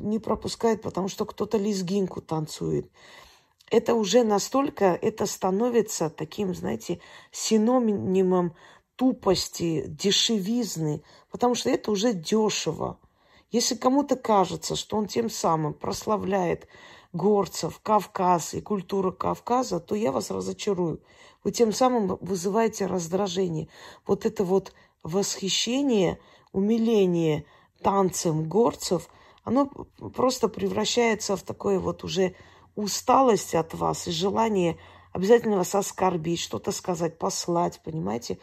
не 0.06 0.20
пропускают, 0.20 0.82
потому 0.82 1.08
что 1.08 1.24
кто-то 1.24 1.58
лезгинку 1.58 2.20
танцует. 2.20 2.92
Это 3.72 3.96
уже 3.96 4.24
настолько, 4.24 4.86
это 4.86 5.26
становится 5.26 6.10
таким, 6.10 6.54
знаете, 6.54 7.00
синонимом 7.32 8.56
тупости, 8.96 9.86
дешевизны, 9.88 11.04
потому 11.32 11.56
что 11.56 11.70
это 11.70 11.92
уже 11.92 12.14
дешево. 12.14 13.00
Если 13.52 13.76
кому-то 13.76 14.16
кажется, 14.16 14.76
что 14.76 14.98
он 14.98 15.08
тем 15.08 15.30
самым 15.30 15.74
прославляет 15.74 16.68
горцев, 17.12 17.80
Кавказ 17.82 18.54
и 18.54 18.62
культуру 18.62 19.12
Кавказа, 19.12 19.80
то 19.80 19.96
я 19.96 20.12
вас 20.12 20.30
разочарую. 20.30 21.02
Вы 21.44 21.52
тем 21.52 21.74
самым 21.74 22.18
вызываете 22.22 22.86
раздражение. 22.86 23.68
Вот 24.06 24.26
это 24.26 24.44
вот 24.44 24.74
восхищение, 25.04 26.20
умиление– 26.52 27.46
танцем 27.86 28.50
горцев, 28.50 29.10
оно 29.44 29.68
просто 30.16 30.48
превращается 30.48 31.36
в 31.36 31.44
такое 31.44 31.80
вот 31.80 32.04
уже 32.04 32.34
усталость 32.76 33.56
от 33.56 33.74
вас 33.74 34.08
и 34.08 34.12
желание 34.12 34.78
обязательно 35.14 35.58
вас 35.58 35.74
оскорбить, 35.74 36.40
что-то 36.40 36.72
сказать, 36.72 37.18
послать, 37.18 37.82
понимаете? 37.84 38.38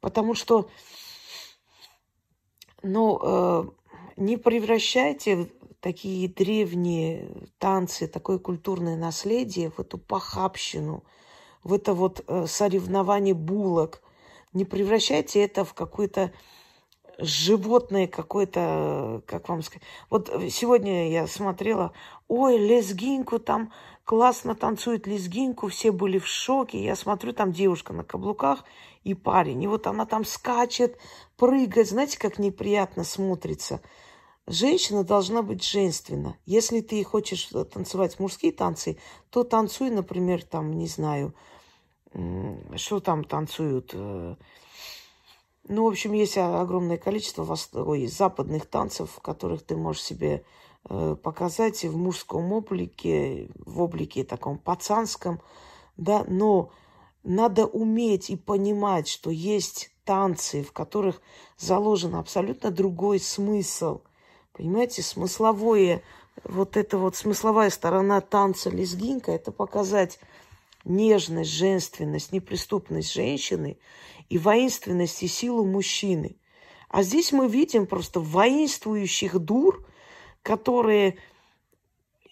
Потому 0.00 0.34
что, 0.34 0.68
ну, 2.82 3.18
э, 3.22 3.64
не 4.16 4.36
превращайте 4.36 5.50
такие 5.80 6.28
древние 6.28 7.48
танцы, 7.58 8.06
такое 8.06 8.38
культурное 8.38 8.96
наследие 8.96 9.70
в 9.70 9.80
эту 9.80 9.98
похабщину, 9.98 11.04
в 11.62 11.72
это 11.72 11.94
вот 11.94 12.22
э, 12.26 12.46
соревнование 12.46 13.34
булок. 13.34 14.00
Не 14.52 14.64
превращайте 14.64 15.42
это 15.42 15.64
в 15.64 15.74
какой-то 15.74 16.32
животное 17.18 18.06
какое-то, 18.06 19.22
как 19.26 19.48
вам 19.48 19.62
сказать. 19.62 19.86
Вот 20.10 20.30
сегодня 20.50 21.10
я 21.10 21.26
смотрела, 21.26 21.92
ой, 22.28 22.58
лезгинку 22.58 23.38
там 23.38 23.72
классно 24.04 24.54
танцует 24.54 25.06
лезгинку, 25.06 25.68
все 25.68 25.92
были 25.92 26.18
в 26.18 26.26
шоке. 26.26 26.82
Я 26.82 26.96
смотрю, 26.96 27.32
там 27.32 27.52
девушка 27.52 27.92
на 27.92 28.04
каблуках 28.04 28.64
и 29.02 29.14
парень. 29.14 29.62
И 29.62 29.66
вот 29.66 29.86
она 29.86 30.06
там 30.06 30.24
скачет, 30.24 30.98
прыгает. 31.36 31.88
Знаете, 31.88 32.18
как 32.18 32.38
неприятно 32.38 33.04
смотрится. 33.04 33.80
Женщина 34.46 35.04
должна 35.04 35.42
быть 35.42 35.64
женственна. 35.64 36.36
Если 36.44 36.80
ты 36.80 37.02
хочешь 37.02 37.48
танцевать 37.72 38.18
мужские 38.18 38.52
танцы, 38.52 38.98
то 39.30 39.42
танцуй, 39.42 39.90
например, 39.90 40.44
там, 40.44 40.72
не 40.76 40.86
знаю, 40.86 41.34
что 42.76 43.00
там 43.00 43.24
танцуют, 43.24 43.90
э, 43.94 44.36
ну, 45.66 45.84
в 45.84 45.88
общем, 45.88 46.12
есть 46.12 46.36
огромное 46.36 46.98
количество 46.98 47.56
ой, 47.74 48.06
западных 48.06 48.66
танцев, 48.66 49.18
которых 49.22 49.62
ты 49.62 49.76
можешь 49.76 50.02
себе 50.02 50.44
э, 50.88 51.16
показать 51.22 51.84
в 51.84 51.96
мужском 51.96 52.52
облике, 52.52 53.48
в 53.56 53.80
облике 53.80 54.24
таком 54.24 54.58
пацанском, 54.58 55.40
да, 55.96 56.24
но 56.28 56.70
надо 57.22 57.66
уметь 57.66 58.28
и 58.28 58.36
понимать, 58.36 59.08
что 59.08 59.30
есть 59.30 59.90
танцы, 60.04 60.62
в 60.62 60.72
которых 60.72 61.22
заложен 61.56 62.14
абсолютно 62.14 62.70
другой 62.70 63.18
смысл. 63.18 64.02
Понимаете, 64.52 65.00
смысловое, 65.02 66.02
вот 66.44 66.76
эта 66.76 66.98
вот 66.98 67.16
смысловая 67.16 67.70
сторона 67.70 68.20
танца 68.20 68.68
лезгинка, 68.68 69.32
это 69.32 69.50
показать 69.50 70.20
нежность, 70.84 71.50
женственность, 71.50 72.32
неприступность 72.32 73.12
женщины 73.12 73.78
и 74.28 74.38
воинственность 74.38 75.22
и 75.22 75.28
силу 75.28 75.64
мужчины. 75.64 76.36
А 76.88 77.02
здесь 77.02 77.32
мы 77.32 77.48
видим 77.48 77.86
просто 77.86 78.20
воинствующих 78.20 79.38
дур, 79.38 79.86
которые 80.42 81.18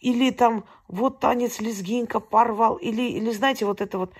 или 0.00 0.30
там 0.30 0.64
вот 0.88 1.20
танец 1.20 1.60
лезгинка 1.60 2.20
порвал, 2.20 2.76
или, 2.76 3.02
или 3.02 3.30
знаете, 3.30 3.64
вот 3.64 3.80
это 3.80 3.98
вот 3.98 4.12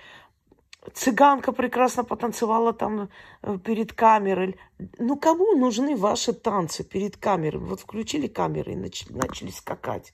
цыганка 0.93 1.51
прекрасно 1.51 2.03
потанцевала 2.03 2.73
там 2.73 3.09
э, 3.41 3.57
перед 3.63 3.93
камерой. 3.93 4.57
Ну, 4.97 5.17
кому 5.17 5.55
нужны 5.55 5.95
ваши 5.95 6.33
танцы 6.33 6.83
перед 6.83 7.17
камерой? 7.17 7.61
Вот 7.61 7.81
включили 7.81 8.27
камеры 8.27 8.73
и 8.73 8.75
начали, 8.75 9.13
начали 9.13 9.51
скакать. 9.51 10.13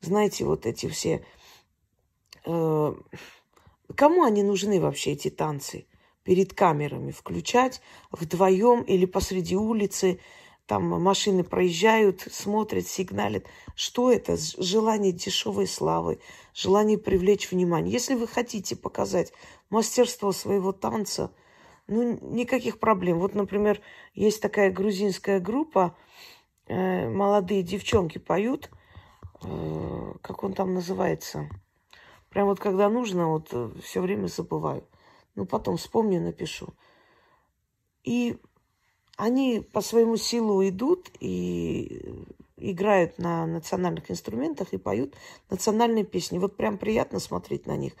Знаете, 0.00 0.44
вот 0.44 0.66
эти 0.66 0.88
все... 0.88 1.24
Э, 2.44 2.94
кому 3.94 4.24
они 4.24 4.42
нужны 4.42 4.80
вообще, 4.80 5.12
эти 5.12 5.30
танцы? 5.30 5.86
Перед 6.28 6.52
камерами 6.52 7.10
включать 7.10 7.80
вдвоем 8.10 8.82
или 8.82 9.06
посреди 9.06 9.56
улицы– 9.56 10.20
там 10.66 10.82
машины 11.00 11.44
проезжают, 11.44 12.20
смотрят, 12.30 12.86
сигналят. 12.86 13.46
Что 13.74 14.12
это? 14.12 14.36
Желание 14.36 15.12
дешевой 15.12 15.66
славы, 15.66 16.20
желание 16.52 16.98
привлечь 16.98 17.50
внимание. 17.50 17.90
Если 17.90 18.14
вы 18.14 18.26
хотите 18.26 18.76
показать 18.76 19.32
мастерство 19.70 20.30
своего 20.32 20.72
танца, 20.72 21.32
ну, 21.86 22.18
никаких 22.20 22.78
проблем. 22.78 23.20
Вот, 23.20 23.34
например, 23.34 23.80
есть 24.12 24.42
такая 24.42 24.70
грузинская 24.70 25.40
группа, 25.40 25.96
э, 26.66 27.08
молодые 27.08 27.62
девчонки 27.62 28.18
поют, 28.18 28.70
э, 29.42 30.12
как 30.20 30.44
он 30.44 30.52
там 30.52 30.74
называется. 30.74 31.48
Прям 32.28 32.48
вот 32.48 32.60
когда 32.60 32.90
нужно, 32.90 33.28
вот 33.28 33.48
э, 33.52 33.70
все 33.82 34.02
время 34.02 34.26
забываю. 34.26 34.84
Ну, 35.38 35.46
потом 35.46 35.76
вспомню, 35.76 36.20
напишу. 36.20 36.74
И 38.02 38.38
они 39.16 39.60
по 39.60 39.80
своему 39.80 40.16
силу 40.16 40.68
идут 40.68 41.12
и 41.20 42.26
играют 42.56 43.18
на 43.18 43.46
национальных 43.46 44.10
инструментах 44.10 44.72
и 44.72 44.78
поют 44.78 45.14
национальные 45.48 46.02
песни. 46.02 46.38
Вот 46.38 46.56
прям 46.56 46.76
приятно 46.76 47.20
смотреть 47.20 47.66
на 47.66 47.76
них. 47.76 47.92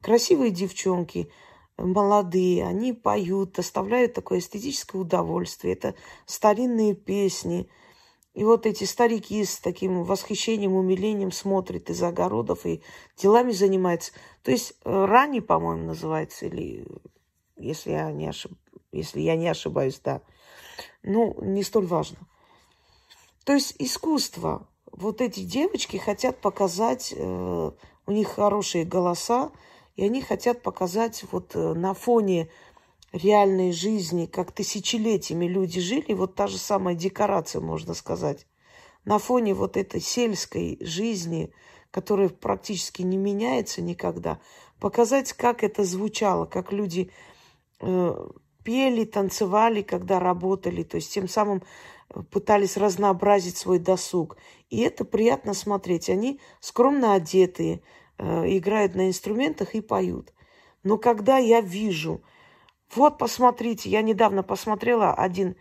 Красивые 0.00 0.50
девчонки, 0.50 1.30
молодые, 1.76 2.64
они 2.64 2.94
поют, 2.94 3.52
доставляют 3.52 4.14
такое 4.14 4.38
эстетическое 4.38 4.98
удовольствие. 4.98 5.74
Это 5.74 5.94
старинные 6.24 6.94
песни. 6.94 7.68
И 8.38 8.44
вот 8.44 8.66
эти 8.66 8.84
старики 8.84 9.44
с 9.44 9.58
таким 9.58 10.04
восхищением, 10.04 10.74
умилением 10.74 11.32
смотрят 11.32 11.90
из 11.90 12.00
огородов 12.04 12.66
и 12.66 12.84
делами 13.16 13.50
занимаются. 13.50 14.12
То 14.44 14.52
есть 14.52 14.74
э, 14.84 15.04
рани, 15.06 15.40
по-моему, 15.40 15.86
называется, 15.86 16.46
или 16.46 16.86
если 17.56 17.90
я 17.90 18.12
не, 18.12 18.28
ошиб... 18.28 18.52
если 18.92 19.22
я 19.22 19.34
не 19.34 19.48
ошибаюсь, 19.48 20.00
да 20.04 20.22
ну, 21.02 21.36
не 21.42 21.64
столь 21.64 21.86
важно. 21.86 22.18
То 23.44 23.54
есть 23.54 23.74
искусство. 23.80 24.68
Вот 24.92 25.20
эти 25.20 25.40
девочки 25.40 25.96
хотят 25.96 26.40
показать, 26.40 27.12
э, 27.16 27.70
у 28.06 28.12
них 28.12 28.28
хорошие 28.28 28.84
голоса, 28.84 29.50
и 29.96 30.04
они 30.04 30.22
хотят 30.22 30.62
показать 30.62 31.24
вот 31.32 31.56
э, 31.56 31.74
на 31.74 31.92
фоне 31.92 32.50
реальной 33.12 33.72
жизни, 33.72 34.26
как 34.26 34.52
тысячелетиями 34.52 35.46
люди 35.46 35.80
жили, 35.80 36.12
вот 36.12 36.34
та 36.34 36.46
же 36.46 36.58
самая 36.58 36.94
декорация, 36.94 37.60
можно 37.60 37.94
сказать. 37.94 38.46
На 39.04 39.18
фоне 39.18 39.54
вот 39.54 39.76
этой 39.76 40.00
сельской 40.00 40.78
жизни, 40.80 41.52
которая 41.90 42.28
практически 42.28 43.02
не 43.02 43.16
меняется 43.16 43.80
никогда, 43.80 44.40
показать, 44.80 45.32
как 45.32 45.64
это 45.64 45.84
звучало, 45.84 46.44
как 46.44 46.72
люди 46.72 47.10
э, 47.80 48.28
пели, 48.62 49.04
танцевали, 49.04 49.82
когда 49.82 50.20
работали, 50.20 50.82
то 50.82 50.96
есть 50.96 51.12
тем 51.12 51.28
самым 51.28 51.62
э, 52.10 52.20
пытались 52.30 52.76
разнообразить 52.76 53.56
свой 53.56 53.78
досуг. 53.78 54.36
И 54.68 54.80
это 54.80 55.06
приятно 55.06 55.54
смотреть. 55.54 56.10
Они 56.10 56.38
скромно 56.60 57.14
одетые, 57.14 57.80
э, 58.18 58.56
играют 58.58 58.94
на 58.94 59.08
инструментах 59.08 59.74
и 59.74 59.80
поют. 59.80 60.34
Но 60.82 60.98
когда 60.98 61.38
я 61.38 61.62
вижу, 61.62 62.22
вот 62.94 63.18
посмотрите, 63.18 63.90
я 63.90 64.02
недавно 64.02 64.42
посмотрела 64.42 65.12
один 65.12 65.56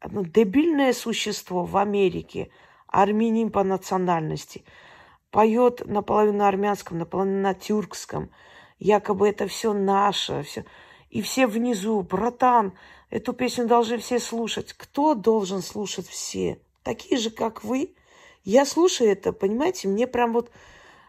одно 0.00 0.22
дебильное 0.22 0.92
существо 0.92 1.64
в 1.64 1.76
Америке, 1.76 2.50
армянин 2.86 3.50
по 3.50 3.62
национальности, 3.62 4.64
поет 5.30 5.86
наполовину 5.86 6.38
на 6.38 6.48
армянском, 6.48 6.98
наполовину 6.98 7.40
на 7.40 7.54
тюркском. 7.54 8.30
Якобы 8.78 9.28
это 9.28 9.46
все 9.46 9.72
наше, 9.72 10.42
все. 10.42 10.64
И 11.08 11.22
все 11.22 11.46
внизу, 11.46 12.02
братан, 12.02 12.72
эту 13.10 13.32
песню 13.32 13.66
должны 13.66 13.98
все 13.98 14.18
слушать. 14.18 14.72
Кто 14.72 15.14
должен 15.14 15.62
слушать 15.62 16.08
все? 16.08 16.60
Такие 16.82 17.18
же, 17.18 17.30
как 17.30 17.62
вы. 17.62 17.94
Я 18.44 18.66
слушаю 18.66 19.10
это, 19.10 19.32
понимаете, 19.32 19.88
мне 19.88 20.06
прям 20.06 20.32
вот... 20.32 20.50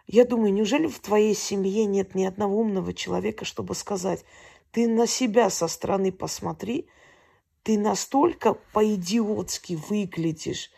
Я 0.05 0.25
думаю, 0.25 0.53
неужели 0.53 0.87
в 0.87 0.99
твоей 0.99 1.33
семье 1.33 1.85
нет 1.85 2.13
ни 2.13 2.25
одного 2.25 2.59
умного 2.59 2.93
человека, 2.93 3.45
чтобы 3.45 3.73
сказать, 3.73 4.25
ты 4.73 4.87
на 4.87 5.05
себя 5.05 5.49
со 5.51 5.67
стороны 5.67 6.11
посмотри, 6.11 6.89
ты 7.61 7.77
настолько 7.77 8.55
по-идиотски 8.73 9.79
выглядишь. 9.87 10.71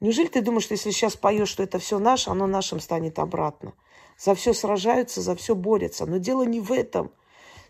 Неужели 0.00 0.28
ты 0.28 0.40
думаешь, 0.40 0.64
что 0.64 0.72
если 0.72 0.90
сейчас 0.90 1.14
поешь, 1.14 1.50
что 1.50 1.62
это 1.62 1.78
все 1.78 1.98
наше, 1.98 2.30
оно 2.30 2.46
нашим 2.46 2.80
станет 2.80 3.18
обратно? 3.18 3.74
За 4.18 4.34
все 4.34 4.54
сражаются, 4.54 5.20
за 5.20 5.36
все 5.36 5.54
борются. 5.54 6.06
Но 6.06 6.16
дело 6.16 6.42
не 6.42 6.60
в 6.60 6.72
этом. 6.72 7.12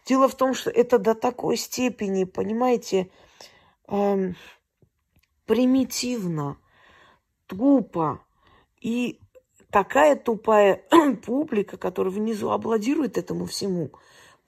Дело 0.06 0.28
в 0.28 0.36
том, 0.36 0.54
что 0.54 0.70
это 0.70 0.98
до 0.98 1.14
такой 1.14 1.56
степени, 1.56 2.22
понимаете, 2.24 3.10
эм, 3.88 4.36
примитивно, 5.44 6.56
тупо. 7.46 8.24
И 8.80 9.18
такая 9.70 10.14
тупая 10.14 10.84
публика, 11.26 11.76
которая 11.76 12.14
внизу 12.14 12.50
аплодирует 12.50 13.18
этому 13.18 13.46
всему, 13.46 13.90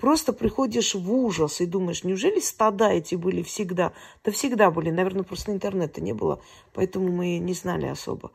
просто 0.01 0.33
приходишь 0.33 0.95
в 0.95 1.13
ужас 1.13 1.61
и 1.61 1.67
думаешь, 1.67 2.05
неужели 2.05 2.41
стада 2.41 2.91
эти 2.91 3.15
были 3.15 3.43
всегда? 3.43 3.93
Да 4.25 4.33
всегда 4.33 4.71
были, 4.71 4.91
наверное, 4.91 5.23
просто 5.23 5.53
интернета 5.53 6.01
не 6.01 6.15
было, 6.15 6.43
поэтому 6.73 7.13
мы 7.13 7.39
не 7.39 7.53
знали 7.53 7.87
особо. 7.87 8.33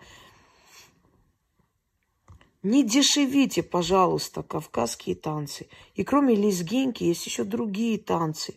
Не 2.62 2.84
дешевите, 2.84 3.64
пожалуйста, 3.64 4.44
кавказские 4.44 5.16
танцы. 5.16 5.68
И 5.96 6.04
кроме 6.04 6.36
лезгинки 6.36 7.04
есть 7.04 7.26
еще 7.26 7.44
другие 7.44 7.98
танцы. 8.00 8.56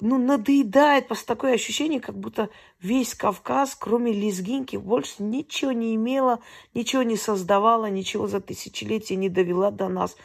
Ну, 0.00 0.18
надоедает 0.18 1.08
просто 1.08 1.26
такое 1.26 1.54
ощущение, 1.54 2.00
как 2.00 2.18
будто 2.18 2.48
весь 2.80 3.14
Кавказ, 3.14 3.74
кроме 3.74 4.12
лезгинки, 4.12 4.76
больше 4.76 5.22
ничего 5.22 5.72
не 5.72 5.94
имела, 5.94 6.40
ничего 6.74 7.02
не 7.02 7.16
создавала, 7.16 7.86
ничего 7.90 8.26
за 8.26 8.40
тысячелетия 8.40 9.16
не 9.16 9.28
довела 9.28 9.70
до 9.70 9.88
нас. 9.88 10.16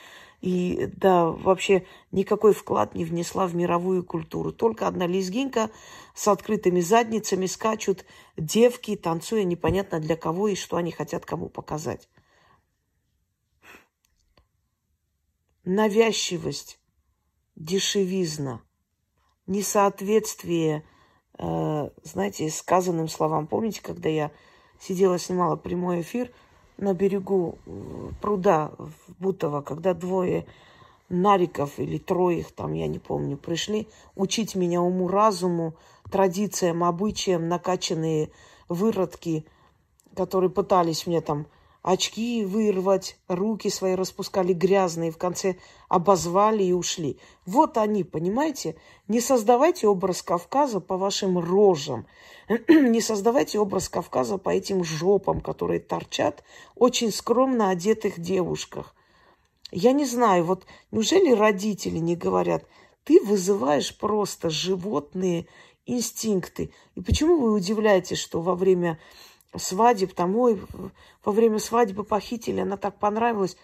И 0.41 0.89
да, 0.97 1.25
вообще 1.25 1.85
никакой 2.11 2.53
вклад 2.53 2.95
не 2.95 3.03
внесла 3.03 3.47
в 3.47 3.55
мировую 3.55 4.03
культуру. 4.03 4.51
Только 4.51 4.87
одна 4.87 5.07
лезгинка 5.07 5.69
с 6.13 6.27
открытыми 6.27 6.79
задницами 6.81 7.45
скачут 7.45 8.05
девки, 8.37 8.95
танцуя 8.95 9.43
непонятно 9.43 9.99
для 9.99 10.15
кого 10.15 10.47
и 10.47 10.55
что 10.55 10.77
они 10.77 10.91
хотят 10.91 11.25
кому 11.25 11.49
показать. 11.49 12.07
навязчивость, 15.65 16.79
дешевизна, 17.55 18.61
несоответствие, 19.47 20.83
э, 21.37 21.89
знаете, 22.03 22.49
сказанным 22.49 23.07
словам. 23.07 23.47
Помните, 23.47 23.81
когда 23.81 24.09
я 24.09 24.31
сидела, 24.79 25.19
снимала 25.19 25.55
прямой 25.55 26.01
эфир 26.01 26.31
на 26.77 26.93
берегу 26.93 27.57
э, 27.65 28.09
пруда 28.21 28.71
в 28.77 28.91
Бутово, 29.19 29.61
когда 29.61 29.93
двое 29.93 30.45
нариков 31.09 31.79
или 31.79 31.97
трое 31.97 32.39
их 32.39 32.51
там, 32.51 32.73
я 32.73 32.87
не 32.87 32.99
помню, 32.99 33.37
пришли 33.37 33.87
учить 34.15 34.55
меня 34.55 34.81
уму-разуму, 34.81 35.75
традициям, 36.11 36.83
обычаям, 36.83 37.47
накачанные 37.47 38.31
выродки, 38.69 39.45
которые 40.15 40.49
пытались 40.49 41.05
мне 41.07 41.21
там 41.21 41.47
очки 41.85 42.43
вырвать, 42.43 43.15
руки 43.27 43.69
свои 43.69 43.93
распускали 43.93 44.53
грязные, 44.53 45.11
в 45.11 45.19
конце 45.19 45.57
обозвали 45.87 46.63
и 46.63 46.71
ушли. 46.71 47.19
Вот 47.45 47.77
они, 47.77 48.03
понимаете? 48.03 48.75
Не 49.07 49.21
создавайте 49.21 49.87
образ 49.87 50.23
Кавказа 50.23 50.79
по 50.79 50.97
вашим 50.97 51.37
рожам. 51.37 52.07
Не 52.67 53.01
создавайте 53.01 53.59
образ 53.59 53.87
Кавказа 53.87 54.39
по 54.39 54.49
этим 54.49 54.83
жопам, 54.83 55.41
которые 55.41 55.79
торчат 55.79 56.43
очень 56.75 57.11
скромно 57.11 57.69
одетых 57.69 58.19
девушках. 58.19 58.95
Я 59.71 59.91
не 59.91 60.05
знаю, 60.05 60.43
вот 60.43 60.65
неужели 60.91 61.33
родители 61.33 61.99
не 61.99 62.15
говорят, 62.15 62.65
ты 63.03 63.21
вызываешь 63.21 63.95
просто 63.95 64.49
животные 64.49 65.45
инстинкты. 65.85 66.71
И 66.95 67.01
почему 67.01 67.37
вы 67.37 67.53
удивляетесь, 67.53 68.17
что 68.17 68.41
во 68.41 68.55
время 68.55 68.99
свадеб, 69.57 70.13
там, 70.13 70.35
ой, 70.37 70.61
во 71.23 71.31
время 71.31 71.59
свадьбы 71.59 72.03
похитили, 72.03 72.61
она 72.61 72.77
так 72.77 72.97
понравилась. 72.97 73.57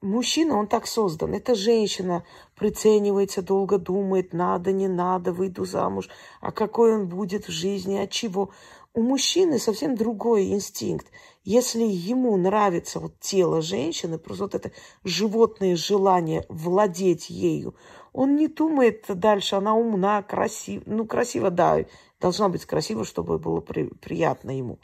Мужчина, 0.00 0.58
он 0.58 0.66
так 0.66 0.88
создан. 0.88 1.32
Эта 1.32 1.54
женщина 1.54 2.24
приценивается, 2.56 3.40
долго 3.40 3.78
думает, 3.78 4.32
надо, 4.32 4.72
не 4.72 4.88
надо, 4.88 5.32
выйду 5.32 5.64
замуж, 5.64 6.08
а 6.40 6.50
какой 6.50 6.94
он 6.94 7.08
будет 7.08 7.46
в 7.46 7.52
жизни, 7.52 7.98
от 7.98 8.10
чего. 8.10 8.50
У 8.94 9.00
мужчины 9.00 9.58
совсем 9.58 9.94
другой 9.94 10.48
инстинкт. 10.52 11.06
Если 11.44 11.82
ему 11.82 12.36
нравится 12.36 13.00
вот 13.00 13.18
тело 13.20 13.62
женщины, 13.62 14.18
просто 14.18 14.44
вот 14.44 14.54
это 14.54 14.72
животное 15.04 15.76
желание 15.76 16.44
владеть 16.48 17.30
ею, 17.30 17.74
он 18.12 18.36
не 18.36 18.48
думает 18.48 19.04
дальше, 19.08 19.56
она 19.56 19.74
умна, 19.74 20.22
красива. 20.22 20.82
Ну, 20.86 21.06
красиво, 21.06 21.50
да, 21.50 21.78
должна 22.22 22.48
быть 22.48 22.64
красиво, 22.64 23.04
чтобы 23.04 23.38
было 23.38 23.60
при, 23.60 23.88
приятно 23.88 24.56
ему. 24.56 24.78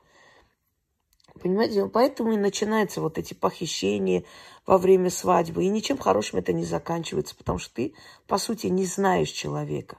Понимаете, 1.41 1.87
поэтому 1.87 2.33
и 2.33 2.37
начинаются 2.37 3.01
вот 3.01 3.17
эти 3.17 3.33
похищения 3.33 4.25
во 4.67 4.77
время 4.77 5.09
свадьбы. 5.09 5.65
И 5.65 5.69
ничем 5.69 5.97
хорошим 5.97 6.41
это 6.41 6.53
не 6.53 6.65
заканчивается, 6.65 7.37
потому 7.37 7.59
что 7.59 7.75
ты, 7.77 7.95
по 8.27 8.39
сути, 8.39 8.67
не 8.67 8.85
знаешь 8.85 9.31
человека. 9.31 9.99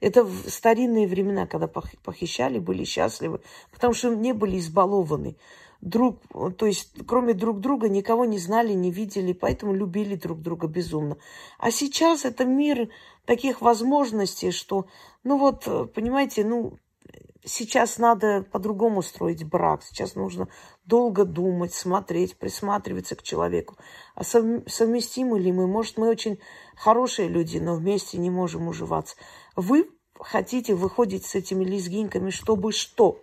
Это 0.00 0.22
в 0.22 0.48
старинные 0.48 1.08
времена, 1.08 1.48
когда 1.48 1.66
похищали, 1.66 2.60
были 2.60 2.84
счастливы, 2.84 3.40
потому 3.72 3.92
что 3.92 4.14
не 4.14 4.32
были 4.32 4.58
избалованы. 4.58 5.36
Друг, 5.80 6.20
то 6.56 6.66
есть, 6.66 6.92
кроме 7.06 7.34
друг 7.34 7.60
друга, 7.60 7.88
никого 7.88 8.24
не 8.24 8.38
знали, 8.38 8.72
не 8.72 8.92
видели, 8.92 9.32
поэтому 9.32 9.74
любили 9.74 10.14
друг 10.14 10.40
друга 10.40 10.68
безумно. 10.68 11.16
А 11.58 11.72
сейчас 11.72 12.24
это 12.24 12.44
мир 12.44 12.88
таких 13.24 13.60
возможностей, 13.60 14.52
что, 14.52 14.86
ну 15.28 15.36
вот, 15.36 15.92
понимаете, 15.92 16.42
ну, 16.42 16.78
сейчас 17.44 17.98
надо 17.98 18.46
по-другому 18.50 19.02
строить 19.02 19.44
брак. 19.44 19.82
Сейчас 19.82 20.14
нужно 20.14 20.48
долго 20.86 21.26
думать, 21.26 21.74
смотреть, 21.74 22.38
присматриваться 22.38 23.14
к 23.14 23.22
человеку. 23.22 23.76
А 24.14 24.24
совместимы 24.24 25.38
ли 25.38 25.52
мы? 25.52 25.66
Может, 25.66 25.98
мы 25.98 26.08
очень 26.08 26.38
хорошие 26.76 27.28
люди, 27.28 27.58
но 27.58 27.74
вместе 27.74 28.16
не 28.16 28.30
можем 28.30 28.68
уживаться. 28.68 29.16
Вы 29.54 29.90
хотите 30.18 30.74
выходить 30.74 31.26
с 31.26 31.34
этими 31.34 31.62
лезгинками, 31.62 32.30
чтобы 32.30 32.72
что? 32.72 33.20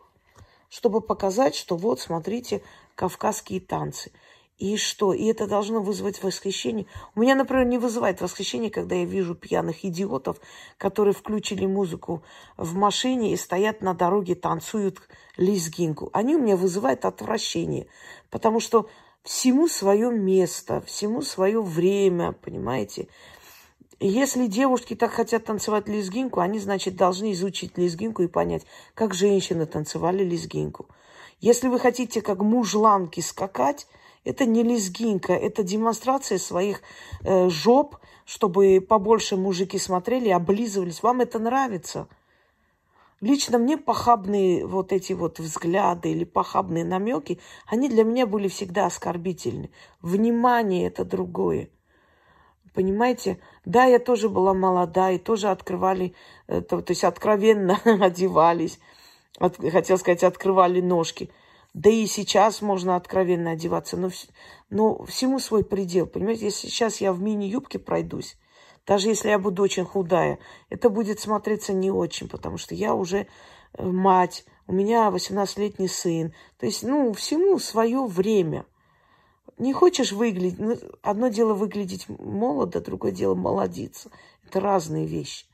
Чтобы 0.69 1.01
показать, 1.01 1.55
что 1.55 1.75
вот, 1.75 1.99
смотрите, 1.99 2.61
кавказские 2.93 3.61
танцы– 3.61 4.11
и 4.57 4.77
что? 4.77 5.13
И 5.13 5.25
это 5.25 5.47
должно 5.47 5.81
вызвать 5.81 6.23
восхищение. 6.23 6.85
У 7.13 7.19
меня, 7.19 7.35
например, 7.35 7.65
не 7.65 7.77
вызывает 7.77 8.21
восхищение, 8.21 8.71
когда 8.71 8.95
я 8.95 9.03
вижу 9.03 9.35
пьяных 9.35 9.83
идиотов, 9.83 10.39
которые 10.77 11.13
включили 11.13 11.65
музыку 11.65 12.23
в 12.55 12.73
машине 12.75 13.33
и 13.33 13.37
стоят 13.37 13.81
на 13.81 13.93
дороге, 13.93 14.33
танцуют 14.35 14.99
лезгинку. 15.35 16.09
Они 16.13 16.35
у 16.35 16.39
меня 16.39 16.55
вызывают 16.55 17.03
отвращение, 17.03 17.87
потому 18.29 18.61
что 18.61 18.87
всему 19.23 19.67
свое 19.67 20.09
место, 20.09 20.81
всему 20.81 21.21
свое 21.21 21.61
время, 21.61 22.31
понимаете? 22.31 23.09
Если 23.99 24.47
девушки 24.47 24.95
так 24.95 25.11
хотят 25.11 25.45
танцевать 25.45 25.89
лезгинку, 25.89 26.39
они, 26.39 26.59
значит, 26.59 26.95
должны 26.95 27.33
изучить 27.33 27.77
лезгинку 27.77 28.23
и 28.23 28.27
понять, 28.27 28.65
как 28.93 29.13
женщины 29.13 29.65
танцевали 29.65 30.23
лезгинку. 30.23 30.87
Если 31.41 31.67
вы 31.67 31.79
хотите 31.79 32.21
как 32.21 32.39
мужланки 32.39 33.19
скакать, 33.19 33.87
это 34.25 34.45
не 34.45 34.63
лезгинка, 34.63 35.33
это 35.33 35.63
демонстрация 35.63 36.39
своих 36.39 36.81
э, 37.23 37.47
жоп, 37.49 37.97
чтобы 38.25 38.81
побольше 38.81 39.37
мужики 39.37 39.77
смотрели, 39.77 40.29
облизывались. 40.29 41.03
Вам 41.03 41.21
это 41.21 41.37
нравится? 41.37 42.07
Лично 43.21 43.59
мне 43.59 43.77
похабные 43.77 44.65
вот 44.65 44.91
эти 44.91 45.13
вот 45.13 45.39
взгляды 45.39 46.11
или 46.11 46.25
похабные 46.25 46.83
намеки, 46.83 47.39
они 47.67 47.87
для 47.87 48.03
меня 48.03 48.25
были 48.25 48.47
всегда 48.47 48.87
оскорбительны. 48.87 49.69
Внимание– 50.01 50.87
это 50.87 51.05
другое. 51.05 51.69
Понимаете? 52.73 53.39
Да, 53.63 53.85
я 53.85 53.99
тоже 53.99 54.27
была 54.27 54.53
молода 54.53 55.11
и 55.11 55.19
тоже 55.19 55.49
открывали, 55.49 56.13
э, 56.47 56.61
то, 56.61 56.81
то 56.81 56.91
есть 56.91 57.03
откровенно 57.03 57.79
одевались. 57.85 58.79
От, 59.37 59.57
хотел 59.57 59.99
сказать, 59.99 60.23
открывали 60.23 60.81
ножки– 60.81 61.29
да 61.75 61.89
и 61.89 62.05
сейчас 62.05 62.61
можно 62.61 62.95
откровенно 62.95 63.51
одеваться, 63.51 63.97
но, 63.97 64.09
но 64.69 65.03
всему 65.03 65.39
свой 65.39 65.65
предел. 65.65 66.07
Понимаете, 66.07 66.45
если 66.45 66.67
сейчас 66.67 67.01
я 67.01 67.11
в 67.11 67.21
мини-юбке 67.21 67.79
пройдусь, 67.79 68.37
даже 68.87 69.09
если 69.09 69.27
я 69.27 69.37
буду 69.37 69.61
очень 69.61 69.83
худая, 69.83 70.39
это 70.69 70.89
будет 70.89 71.19
смотреться 71.19 71.73
не 71.73 71.91
очень, 71.91 72.29
потому 72.29 72.57
что 72.57 72.75
я 72.75 72.95
уже 72.95 73.27
э, 73.73 73.85
мать, 73.85 74.45
у 74.67 74.71
меня 74.71 75.09
18-летний 75.09 75.89
сын. 75.89 76.33
То 76.57 76.65
есть, 76.65 76.81
ну, 76.81 77.11
всему 77.11 77.59
свое 77.59 78.05
время. 78.05 78.65
Не 79.57 79.73
хочешь 79.73 80.13
выглядеть, 80.13 80.59
ну, 80.59 80.77
одно 81.01 81.27
дело 81.27 81.55
выглядеть 81.55 82.07
молодо, 82.07 82.79
другое 82.79 83.11
дело 83.11 83.35
молодиться. 83.35 84.11
Это 84.47 84.61
разные 84.61 85.05
вещи. 85.07 85.45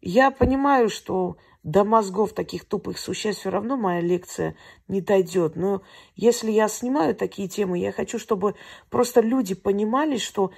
Я 0.00 0.30
понимаю, 0.30 0.88
что 0.88 1.38
до 1.62 1.84
мозгов 1.84 2.32
таких 2.32 2.64
тупых 2.64 2.98
существ 2.98 3.40
все 3.40 3.50
равно 3.50 3.76
моя 3.76 4.00
лекция 4.00 4.56
не 4.88 5.00
дойдет. 5.00 5.56
Но 5.56 5.82
если 6.16 6.50
я 6.50 6.68
снимаю 6.68 7.14
такие 7.14 7.48
темы, 7.48 7.78
я 7.78 7.92
хочу, 7.92 8.18
чтобы 8.18 8.54
просто 8.90 9.20
люди 9.20 9.54
понимали, 9.54 10.16
что 10.16 10.52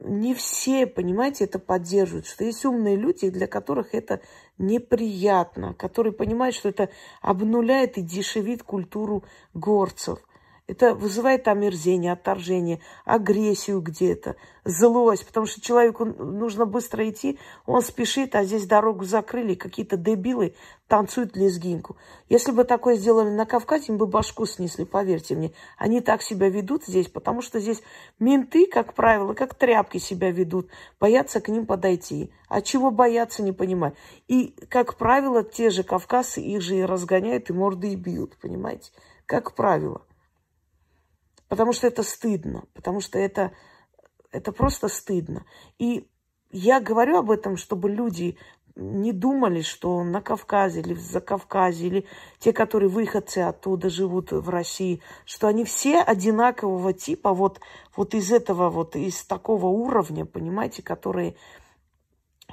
не 0.00 0.34
все, 0.34 0.86
понимаете, 0.86 1.44
это 1.44 1.58
поддерживают, 1.58 2.26
что 2.26 2.44
есть 2.44 2.64
умные 2.64 2.96
люди, 2.96 3.30
для 3.30 3.46
которых 3.46 3.94
это 3.94 4.20
неприятно, 4.58 5.74
которые 5.74 6.12
понимают, 6.12 6.56
что 6.56 6.68
это 6.68 6.90
обнуляет 7.20 7.98
и 7.98 8.02
дешевит 8.02 8.62
культуру 8.62 9.24
горцев– 9.54 10.18
это 10.72 10.94
вызывает 10.94 11.48
омерзение, 11.48 12.12
отторжение, 12.12 12.80
агрессию 13.04 13.80
где-то, 13.80 14.36
злость, 14.64 15.26
потому 15.26 15.46
что 15.46 15.60
человеку 15.60 16.04
нужно 16.04 16.64
быстро 16.64 17.08
идти, 17.08 17.38
он 17.66 17.82
спешит, 17.82 18.34
а 18.34 18.44
здесь 18.44 18.66
дорогу 18.66 19.04
закрыли, 19.04 19.54
какие-то 19.54 19.96
дебилы 19.96 20.54
танцуют 20.88 21.36
лезгинку. 21.36 21.96
Если 22.28 22.52
бы 22.52 22.64
такое 22.64 22.96
сделали 22.96 23.28
на 23.28 23.44
Кавказе, 23.44 23.92
им 23.92 23.98
бы 23.98 24.06
башку 24.06 24.46
снесли, 24.46 24.84
поверьте 24.84 25.34
мне. 25.34 25.52
Они 25.76 26.00
так 26.00 26.22
себя 26.22 26.48
ведут 26.48 26.84
здесь, 26.84 27.08
потому 27.08 27.42
что 27.42 27.60
здесь 27.60 27.82
менты, 28.18 28.66
как 28.66 28.94
правило, 28.94 29.34
как 29.34 29.54
тряпки 29.54 29.98
себя 29.98 30.30
ведут, 30.30 30.68
боятся 30.98 31.40
к 31.40 31.48
ним 31.48 31.66
подойти. 31.66 32.32
А 32.48 32.62
чего 32.62 32.90
бояться, 32.90 33.42
не 33.42 33.52
понимаю. 33.52 33.94
И, 34.28 34.54
как 34.68 34.96
правило, 34.96 35.42
те 35.42 35.70
же 35.70 35.82
кавказцы 35.82 36.40
их 36.40 36.62
же 36.62 36.76
и 36.76 36.82
разгоняют, 36.82 37.50
и 37.50 37.52
морды 37.52 37.92
и 37.92 37.96
бьют, 37.96 38.36
понимаете? 38.40 38.90
Как 39.26 39.54
правило. 39.54 40.02
Потому 41.52 41.74
что 41.74 41.86
это 41.86 42.02
стыдно, 42.02 42.64
потому 42.72 43.02
что 43.02 43.18
это, 43.18 43.52
это 44.30 44.52
просто 44.52 44.88
стыдно. 44.88 45.44
И 45.78 46.08
я 46.50 46.80
говорю 46.80 47.18
об 47.18 47.30
этом, 47.30 47.58
чтобы 47.58 47.90
люди 47.90 48.38
не 48.74 49.12
думали, 49.12 49.60
что 49.60 50.02
на 50.02 50.22
Кавказе 50.22 50.80
или 50.80 50.94
за 50.94 51.20
Кавказе, 51.20 51.88
или 51.88 52.06
те, 52.38 52.54
которые 52.54 52.88
выходцы 52.88 53.40
оттуда 53.40 53.90
живут 53.90 54.32
в 54.32 54.48
России, 54.48 55.02
что 55.26 55.46
они 55.46 55.66
все 55.66 56.00
одинакового 56.00 56.94
типа, 56.94 57.34
вот, 57.34 57.60
вот 57.94 58.14
из 58.14 58.32
этого, 58.32 58.70
вот 58.70 58.96
из 58.96 59.22
такого 59.22 59.66
уровня, 59.66 60.24
понимаете, 60.24 60.82
которые 60.82 61.36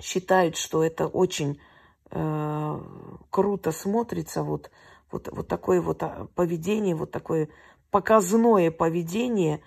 считают, 0.01 0.57
что 0.57 0.83
это 0.83 1.07
очень 1.07 1.61
э, 2.11 2.81
круто 3.29 3.71
смотрится, 3.71 4.43
вот, 4.43 4.69
вот, 5.09 5.29
вот 5.31 5.47
такое 5.47 5.81
вот 5.81 6.03
а, 6.03 6.27
поведение, 6.35 6.95
вот 6.95 7.11
такое 7.11 7.47
показное 7.91 8.71
поведение, 8.71 9.61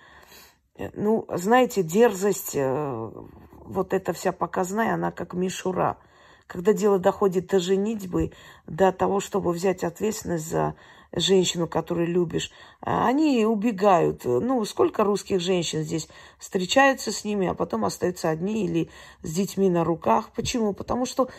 э, 0.75 0.89
ну, 0.93 1.25
знаете, 1.29 1.83
дерзость, 1.83 2.55
э, 2.55 3.11
вот 3.65 3.93
эта 3.93 4.13
вся 4.13 4.31
показная, 4.31 4.93
она 4.93 5.11
как 5.11 5.33
мишура. 5.33 5.97
Когда 6.47 6.73
дело 6.73 6.99
доходит 6.99 7.47
до 7.47 7.59
женитьбы, 7.59 8.31
до 8.67 8.91
того, 8.91 9.19
чтобы 9.19 9.51
взять 9.51 9.83
ответственность 9.83 10.49
за 10.49 10.75
женщину, 11.13 11.67
которую 11.67 12.07
любишь, 12.07 12.51
они 12.81 13.45
убегают. 13.45 14.25
Ну, 14.25 14.65
сколько 14.65 15.03
русских 15.03 15.39
женщин 15.39 15.83
здесь 15.83 16.09
встречаются 16.37 17.11
с 17.11 17.23
ними, 17.23 17.47
а 17.47 17.53
потом 17.53 17.85
остаются 17.85 18.29
одни 18.29 18.65
или 18.65 18.89
с 19.21 19.31
детьми 19.31 19.69
на 19.69 19.83
руках. 19.83 20.31
Почему? 20.35 20.73
Потому 20.73 21.05
что 21.05 21.29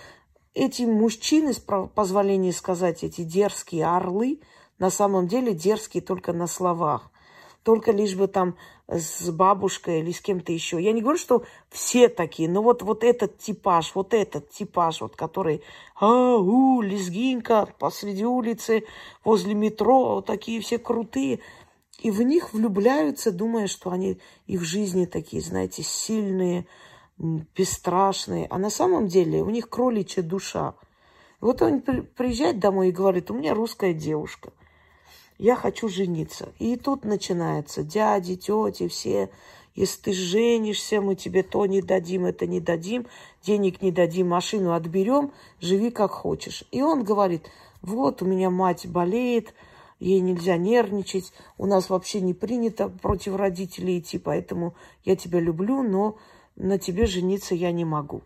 эти 0.54 0.82
мужчины, 0.82 1.52
с 1.52 1.58
позволения 1.58 2.52
сказать, 2.52 3.04
эти 3.04 3.22
дерзкие 3.22 3.86
орлы– 3.86 4.40
на 4.78 4.90
самом 4.90 5.28
деле 5.28 5.54
дерзкие 5.54 6.02
только 6.02 6.32
на 6.32 6.46
словах. 6.46 7.10
Только 7.62 7.92
лишь 7.92 8.14
бы 8.14 8.26
там 8.28 8.56
с 8.88 9.30
бабушкой 9.30 10.00
или 10.00 10.12
с 10.12 10.20
кем-то 10.20 10.52
еще. 10.52 10.82
Я 10.82 10.92
не 10.92 11.00
говорю, 11.00 11.18
что 11.18 11.44
все 11.70 12.08
такие, 12.08 12.48
но 12.48 12.62
вот, 12.62 12.82
вот 12.82 13.02
этот 13.02 13.38
типаж, 13.38 13.92
вот 13.94 14.12
этот 14.12 14.50
типаж, 14.50 15.00
вот 15.00 15.16
который, 15.16 15.62
а, 15.98 16.36
лезгинка 16.82 17.66
посреди 17.78 18.26
улицы, 18.26 18.84
возле 19.24 19.54
метро, 19.54 20.16
вот 20.16 20.26
такие 20.26 20.60
все 20.60 20.78
крутые. 20.78 21.40
И 22.00 22.10
в 22.10 22.20
них 22.20 22.52
влюбляются, 22.52 23.32
думая, 23.32 23.66
что 23.66 23.90
они 23.90 24.20
их 24.46 24.62
жизни 24.62 25.06
такие, 25.06 25.40
знаете, 25.40 25.82
сильные, 25.82 26.66
бесстрашные. 27.16 28.46
А 28.50 28.58
на 28.58 28.68
самом 28.68 29.06
деле 29.06 29.42
у 29.42 29.48
них 29.48 29.70
кроличья 29.70 30.22
душа. 30.22 30.74
Вот 31.40 31.62
он 31.62 31.80
приезжает 31.80 32.58
домой 32.58 32.88
и 32.88 32.92
говорит, 32.92 33.30
у 33.30 33.34
меня 33.34 33.54
русская 33.54 33.94
девушка. 33.94 34.52
Я 35.44 35.56
хочу 35.56 35.90
жениться. 35.90 36.54
И 36.58 36.76
тут 36.76 37.04
начинается 37.04 37.82
дяди, 37.82 38.34
тети, 38.34 38.88
все. 38.88 39.28
Если 39.74 40.00
ты 40.00 40.12
женишься, 40.14 41.02
мы 41.02 41.16
тебе 41.16 41.42
то 41.42 41.66
не 41.66 41.82
дадим, 41.82 42.24
это 42.24 42.46
не 42.46 42.60
дадим, 42.60 43.06
денег 43.42 43.82
не 43.82 43.92
дадим, 43.92 44.28
машину 44.28 44.72
отберем, 44.72 45.32
живи 45.60 45.90
как 45.90 46.12
хочешь. 46.12 46.64
И 46.70 46.80
он 46.80 47.04
говорит, 47.04 47.50
вот 47.82 48.22
у 48.22 48.24
меня 48.24 48.48
мать 48.48 48.86
болеет, 48.86 49.52
ей 50.00 50.20
нельзя 50.20 50.56
нервничать, 50.56 51.30
у 51.58 51.66
нас 51.66 51.90
вообще 51.90 52.22
не 52.22 52.32
принято 52.32 52.88
против 52.88 53.36
родителей 53.36 53.98
идти, 53.98 54.16
поэтому 54.16 54.74
я 55.04 55.14
тебя 55.14 55.40
люблю, 55.40 55.82
но 55.82 56.16
на 56.56 56.78
тебе 56.78 57.04
жениться 57.04 57.54
я 57.54 57.70
не 57.70 57.84
могу. 57.84 58.22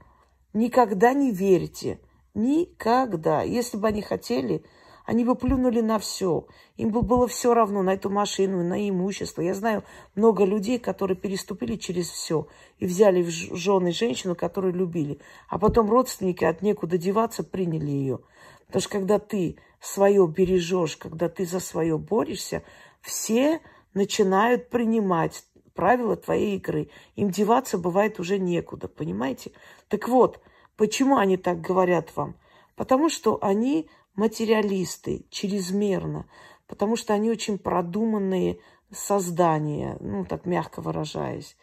Никогда 0.54 1.14
не 1.14 1.32
верьте, 1.32 1.98
никогда. 2.34 3.42
Если 3.42 3.76
бы 3.76 3.88
они 3.88 4.02
хотели, 4.02 4.62
они 5.08 5.24
бы 5.24 5.36
плюнули 5.36 5.80
на 5.80 5.98
все. 5.98 6.46
Им 6.76 6.90
бы 6.90 7.00
было 7.00 7.26
все 7.26 7.54
равно 7.54 7.82
на 7.82 7.94
эту 7.94 8.10
машину, 8.10 8.62
на 8.62 8.86
имущество. 8.90 9.40
Я 9.40 9.54
знаю 9.54 9.82
много 10.14 10.44
людей, 10.44 10.78
которые 10.78 11.16
переступили 11.16 11.76
через 11.76 12.10
все 12.10 12.46
и 12.78 12.84
взяли 12.84 13.22
в 13.22 13.30
жены 13.30 13.90
женщину, 13.92 14.36
которую 14.36 14.74
любили. 14.74 15.18
А 15.48 15.58
потом 15.58 15.88
родственники 15.88 16.44
от 16.44 16.60
некуда 16.60 16.98
деваться 16.98 17.42
приняли 17.42 17.90
ее. 17.90 18.18
Потому 18.66 18.82
что 18.82 18.90
когда 18.90 19.18
ты 19.18 19.56
свое 19.80 20.28
бережешь, 20.28 20.98
когда 20.98 21.30
ты 21.30 21.46
за 21.46 21.60
свое 21.60 21.96
борешься, 21.96 22.62
все 23.00 23.62
начинают 23.94 24.68
принимать 24.68 25.42
правила 25.74 26.16
твоей 26.16 26.56
игры. 26.56 26.90
Им 27.16 27.30
деваться 27.30 27.78
бывает 27.78 28.20
уже 28.20 28.38
некуда, 28.38 28.88
понимаете? 28.88 29.52
Так 29.88 30.06
вот, 30.06 30.38
почему 30.76 31.16
они 31.16 31.38
так 31.38 31.62
говорят 31.62 32.14
вам? 32.14 32.34
Потому 32.76 33.08
что 33.08 33.38
они 33.40 33.88
материалисты, 34.18 35.24
чрезмерно, 35.30 36.28
потому 36.66 36.96
что 36.96 37.14
они 37.14 37.30
очень 37.30 37.56
продуманные 37.56 38.58
создания, 38.92 39.96
ну, 40.00 40.24
так 40.24 40.44
мягко 40.44 40.80
выражаясь. 40.82 41.56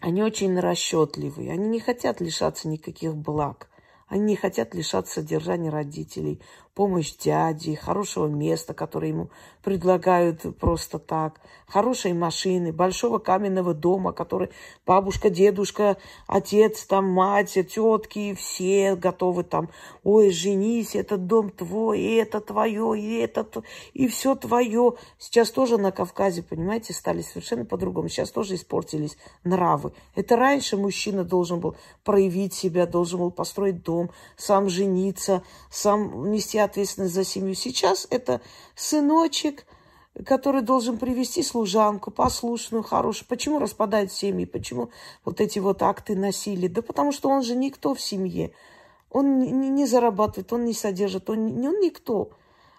Они 0.00 0.22
очень 0.22 0.58
расчетливые, 0.58 1.52
они 1.52 1.68
не 1.68 1.80
хотят 1.80 2.20
лишаться 2.20 2.66
никаких 2.66 3.14
благ. 3.14 3.68
Они 4.08 4.24
не 4.24 4.36
хотят 4.36 4.74
лишаться 4.74 5.14
содержания 5.14 5.70
родителей, 5.70 6.42
помощь 6.74 7.14
дяди, 7.16 7.74
хорошего 7.74 8.26
места, 8.26 8.72
которое 8.72 9.08
ему 9.08 9.30
предлагают 9.62 10.58
просто 10.58 10.98
так, 10.98 11.40
хорошей 11.66 12.14
машины, 12.14 12.72
большого 12.72 13.18
каменного 13.18 13.74
дома, 13.74 14.12
который 14.12 14.50
бабушка, 14.86 15.30
дедушка, 15.30 15.98
отец, 16.26 16.84
там, 16.86 17.08
мать, 17.10 17.52
тетки, 17.52 18.34
все 18.34 18.96
готовы 18.96 19.44
там, 19.44 19.68
ой, 20.02 20.30
женись, 20.30 20.96
этот 20.96 21.26
дом 21.26 21.50
твой, 21.50 22.00
и 22.00 22.14
это 22.16 22.40
твое, 22.40 22.98
и 22.98 23.18
это, 23.18 23.46
и 23.92 24.08
все 24.08 24.34
твое. 24.34 24.94
Сейчас 25.18 25.50
тоже 25.50 25.78
на 25.78 25.92
Кавказе, 25.92 26.42
понимаете, 26.42 26.92
стали 26.92 27.22
совершенно 27.22 27.64
по-другому. 27.64 28.08
Сейчас 28.08 28.30
тоже 28.30 28.54
испортились 28.54 29.16
нравы. 29.44 29.92
Это 30.14 30.36
раньше 30.36 30.76
мужчина 30.76 31.24
должен 31.24 31.60
был 31.60 31.76
проявить 32.04 32.54
себя, 32.54 32.86
должен 32.86 33.20
был 33.20 33.30
построить 33.30 33.82
дом, 33.82 34.10
сам 34.36 34.68
жениться, 34.68 35.42
сам 35.70 36.30
нести 36.30 36.61
ответственность 36.64 37.14
за 37.14 37.24
семью. 37.24 37.54
Сейчас 37.54 38.06
это 38.10 38.40
сыночек, 38.74 39.66
который 40.24 40.62
должен 40.62 40.98
привести 40.98 41.42
служанку, 41.42 42.10
послушную, 42.10 42.82
хорошую. 42.82 43.28
Почему 43.28 43.58
распадают 43.58 44.12
семьи? 44.12 44.44
Почему 44.44 44.90
вот 45.24 45.40
эти 45.40 45.58
вот 45.58 45.82
акты 45.82 46.16
насилия? 46.16 46.68
Да 46.68 46.82
потому 46.82 47.12
что 47.12 47.28
он 47.28 47.42
же 47.42 47.54
никто 47.56 47.94
в 47.94 48.00
семье. 48.00 48.52
Он 49.10 49.38
не, 49.38 49.68
не 49.68 49.86
зарабатывает, 49.86 50.52
он 50.52 50.64
не 50.64 50.74
содержит, 50.74 51.28
он, 51.28 51.38
он 51.64 51.80
никто. 51.80 52.30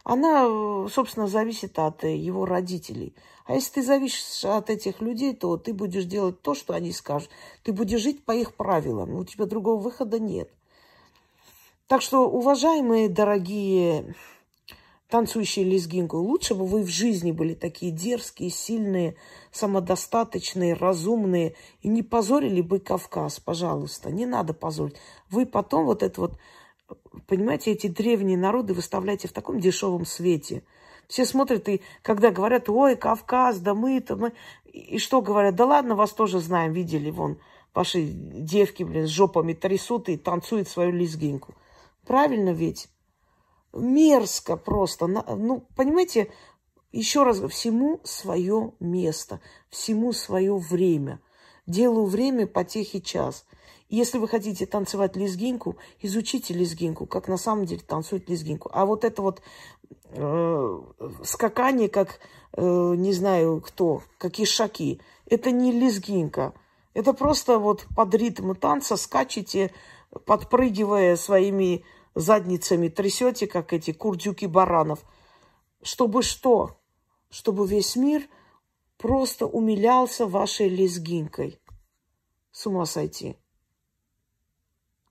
Она, 0.03 0.45
собственно, 0.89 1.27
зависит 1.27 1.79
от 1.79 2.03
его 2.03 2.45
родителей. 2.45 3.15
А 3.45 3.53
если 3.53 3.75
ты 3.75 3.83
зависишь 3.83 4.43
от 4.45 4.69
этих 4.69 5.01
людей, 5.01 5.33
то 5.33 5.57
ты 5.57 5.73
будешь 5.73 6.05
делать 6.05 6.41
то, 6.41 6.53
что 6.53 6.73
они 6.73 6.91
скажут. 6.91 7.29
Ты 7.63 7.71
будешь 7.71 8.01
жить 8.01 8.23
по 8.23 8.31
их 8.31 8.53
правилам. 8.55 9.15
У 9.15 9.25
тебя 9.25 9.45
другого 9.45 9.79
выхода 9.79 10.19
нет. 10.19 10.49
Так 11.87 12.01
что, 12.01 12.29
уважаемые, 12.29 13.09
дорогие 13.09 14.15
танцующие 15.09 15.65
лезгинку, 15.65 16.17
лучше 16.17 16.55
бы 16.55 16.65
вы 16.65 16.81
в 16.81 16.87
жизни 16.87 17.31
были 17.31 17.53
такие 17.53 17.91
дерзкие, 17.91 18.49
сильные, 18.49 19.15
самодостаточные, 19.51 20.73
разумные 20.73 21.55
и 21.81 21.87
не 21.87 22.01
позорили 22.01 22.61
бы 22.61 22.79
Кавказ, 22.79 23.39
пожалуйста. 23.39 24.11
Не 24.11 24.25
надо 24.25 24.53
позорить. 24.53 24.95
Вы 25.29 25.45
потом 25.45 25.85
вот 25.85 26.01
это 26.01 26.19
вот, 26.19 26.39
понимаете, 27.27 27.73
эти 27.73 27.87
древние 27.87 28.37
народы 28.37 28.73
выставляете 28.73 29.27
в 29.27 29.33
таком 29.33 29.59
дешевом 29.59 30.05
свете. 30.05 30.63
Все 31.07 31.25
смотрят 31.25 31.67
и 31.69 31.81
когда 32.01 32.31
говорят, 32.31 32.69
ой, 32.69 32.95
Кавказ, 32.95 33.59
да 33.59 33.75
мы-то, 33.75 34.15
мы... 34.15 34.33
И 34.65 34.97
что 34.97 35.21
говорят, 35.21 35.53
да 35.55 35.65
ладно, 35.65 35.95
вас 35.95 36.11
тоже 36.13 36.39
знаем, 36.39 36.73
видели, 36.73 37.11
вон, 37.11 37.37
ваши 37.75 38.03
девки, 38.03 38.81
блин, 38.81 39.05
с 39.05 39.11
жопами 39.11 39.53
трясут 39.53 40.09
и 40.09 40.17
танцуют 40.17 40.69
свою 40.69 40.91
лезгинку. 40.91 41.53
Правильно 42.05 42.49
ведь? 42.49 42.89
Мерзко 43.73 44.57
просто. 44.57 45.07
Ну, 45.07 45.67
понимаете, 45.75 46.31
еще 46.91 47.23
раз, 47.23 47.39
всему 47.49 48.01
свое 48.03 48.73
место, 48.79 49.41
всему 49.69 50.13
свое 50.13 50.55
время. 50.55 51.19
Делаю 51.65 52.05
время 52.05 52.45
потехи 52.45 52.99
час. 52.99 53.45
Если 53.89 54.17
вы 54.17 54.27
хотите 54.27 54.65
танцевать 54.65 55.15
лезгинку, 55.15 55.77
изучите 56.01 56.53
лезгинку, 56.53 57.05
как 57.05 57.27
на 57.27 57.37
самом 57.37 57.65
деле 57.65 57.81
танцует 57.81 58.29
лезгинку. 58.29 58.69
А 58.73 58.85
вот 58.85 59.03
это 59.05 59.21
вот 59.21 59.41
э, 60.09 60.81
скакание, 61.23 61.89
как 61.89 62.19
э, 62.53 62.61
не 62.61 63.13
знаю 63.13 63.61
кто, 63.61 64.01
какие 64.17 64.45
шаки, 64.45 64.99
это 65.25 65.51
не 65.51 65.71
лезгинка. 65.71 66.53
Это 66.93 67.13
просто 67.13 67.59
вот 67.59 67.85
под 67.95 68.13
ритм 68.15 68.53
танца 68.53 68.97
скачете 68.97 69.71
подпрыгивая 70.25 71.15
своими 71.15 71.83
задницами, 72.15 72.89
трясете, 72.89 73.47
как 73.47 73.73
эти 73.73 73.91
курдюки 73.91 74.45
баранов. 74.45 75.03
Чтобы 75.81 76.21
что? 76.21 76.79
Чтобы 77.29 77.67
весь 77.67 77.95
мир 77.95 78.27
просто 78.97 79.45
умилялся 79.45 80.27
вашей 80.27 80.69
лезгинкой. 80.69 81.59
С 82.51 82.67
ума 82.67 82.85
сойти. 82.85 83.35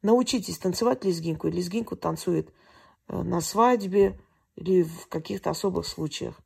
Научитесь 0.02 0.58
танцевать 0.58 1.04
лезгинку. 1.04 1.48
Лезгинку 1.48 1.96
танцует 1.96 2.52
э, 3.08 3.22
на 3.22 3.40
свадьбе 3.40 4.18
или 4.56 4.82
в 4.82 5.06
каких-то 5.08 5.50
особых 5.50 5.86
случаях. 5.86 6.40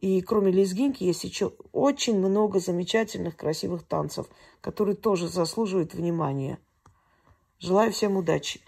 И 0.00 0.20
кроме 0.20 0.52
лезгинки 0.52 1.02
есть 1.02 1.24
еще 1.24 1.52
очень 1.72 2.18
много 2.18 2.60
замечательных, 2.60 3.36
красивых 3.36 3.82
танцев, 3.82 4.26
которые 4.60 4.94
тоже 4.94 5.28
заслуживают 5.28 5.94
внимания. 5.94 6.58
Желаю 7.60 7.90
всем 7.92 8.16
удачи. 8.16 8.60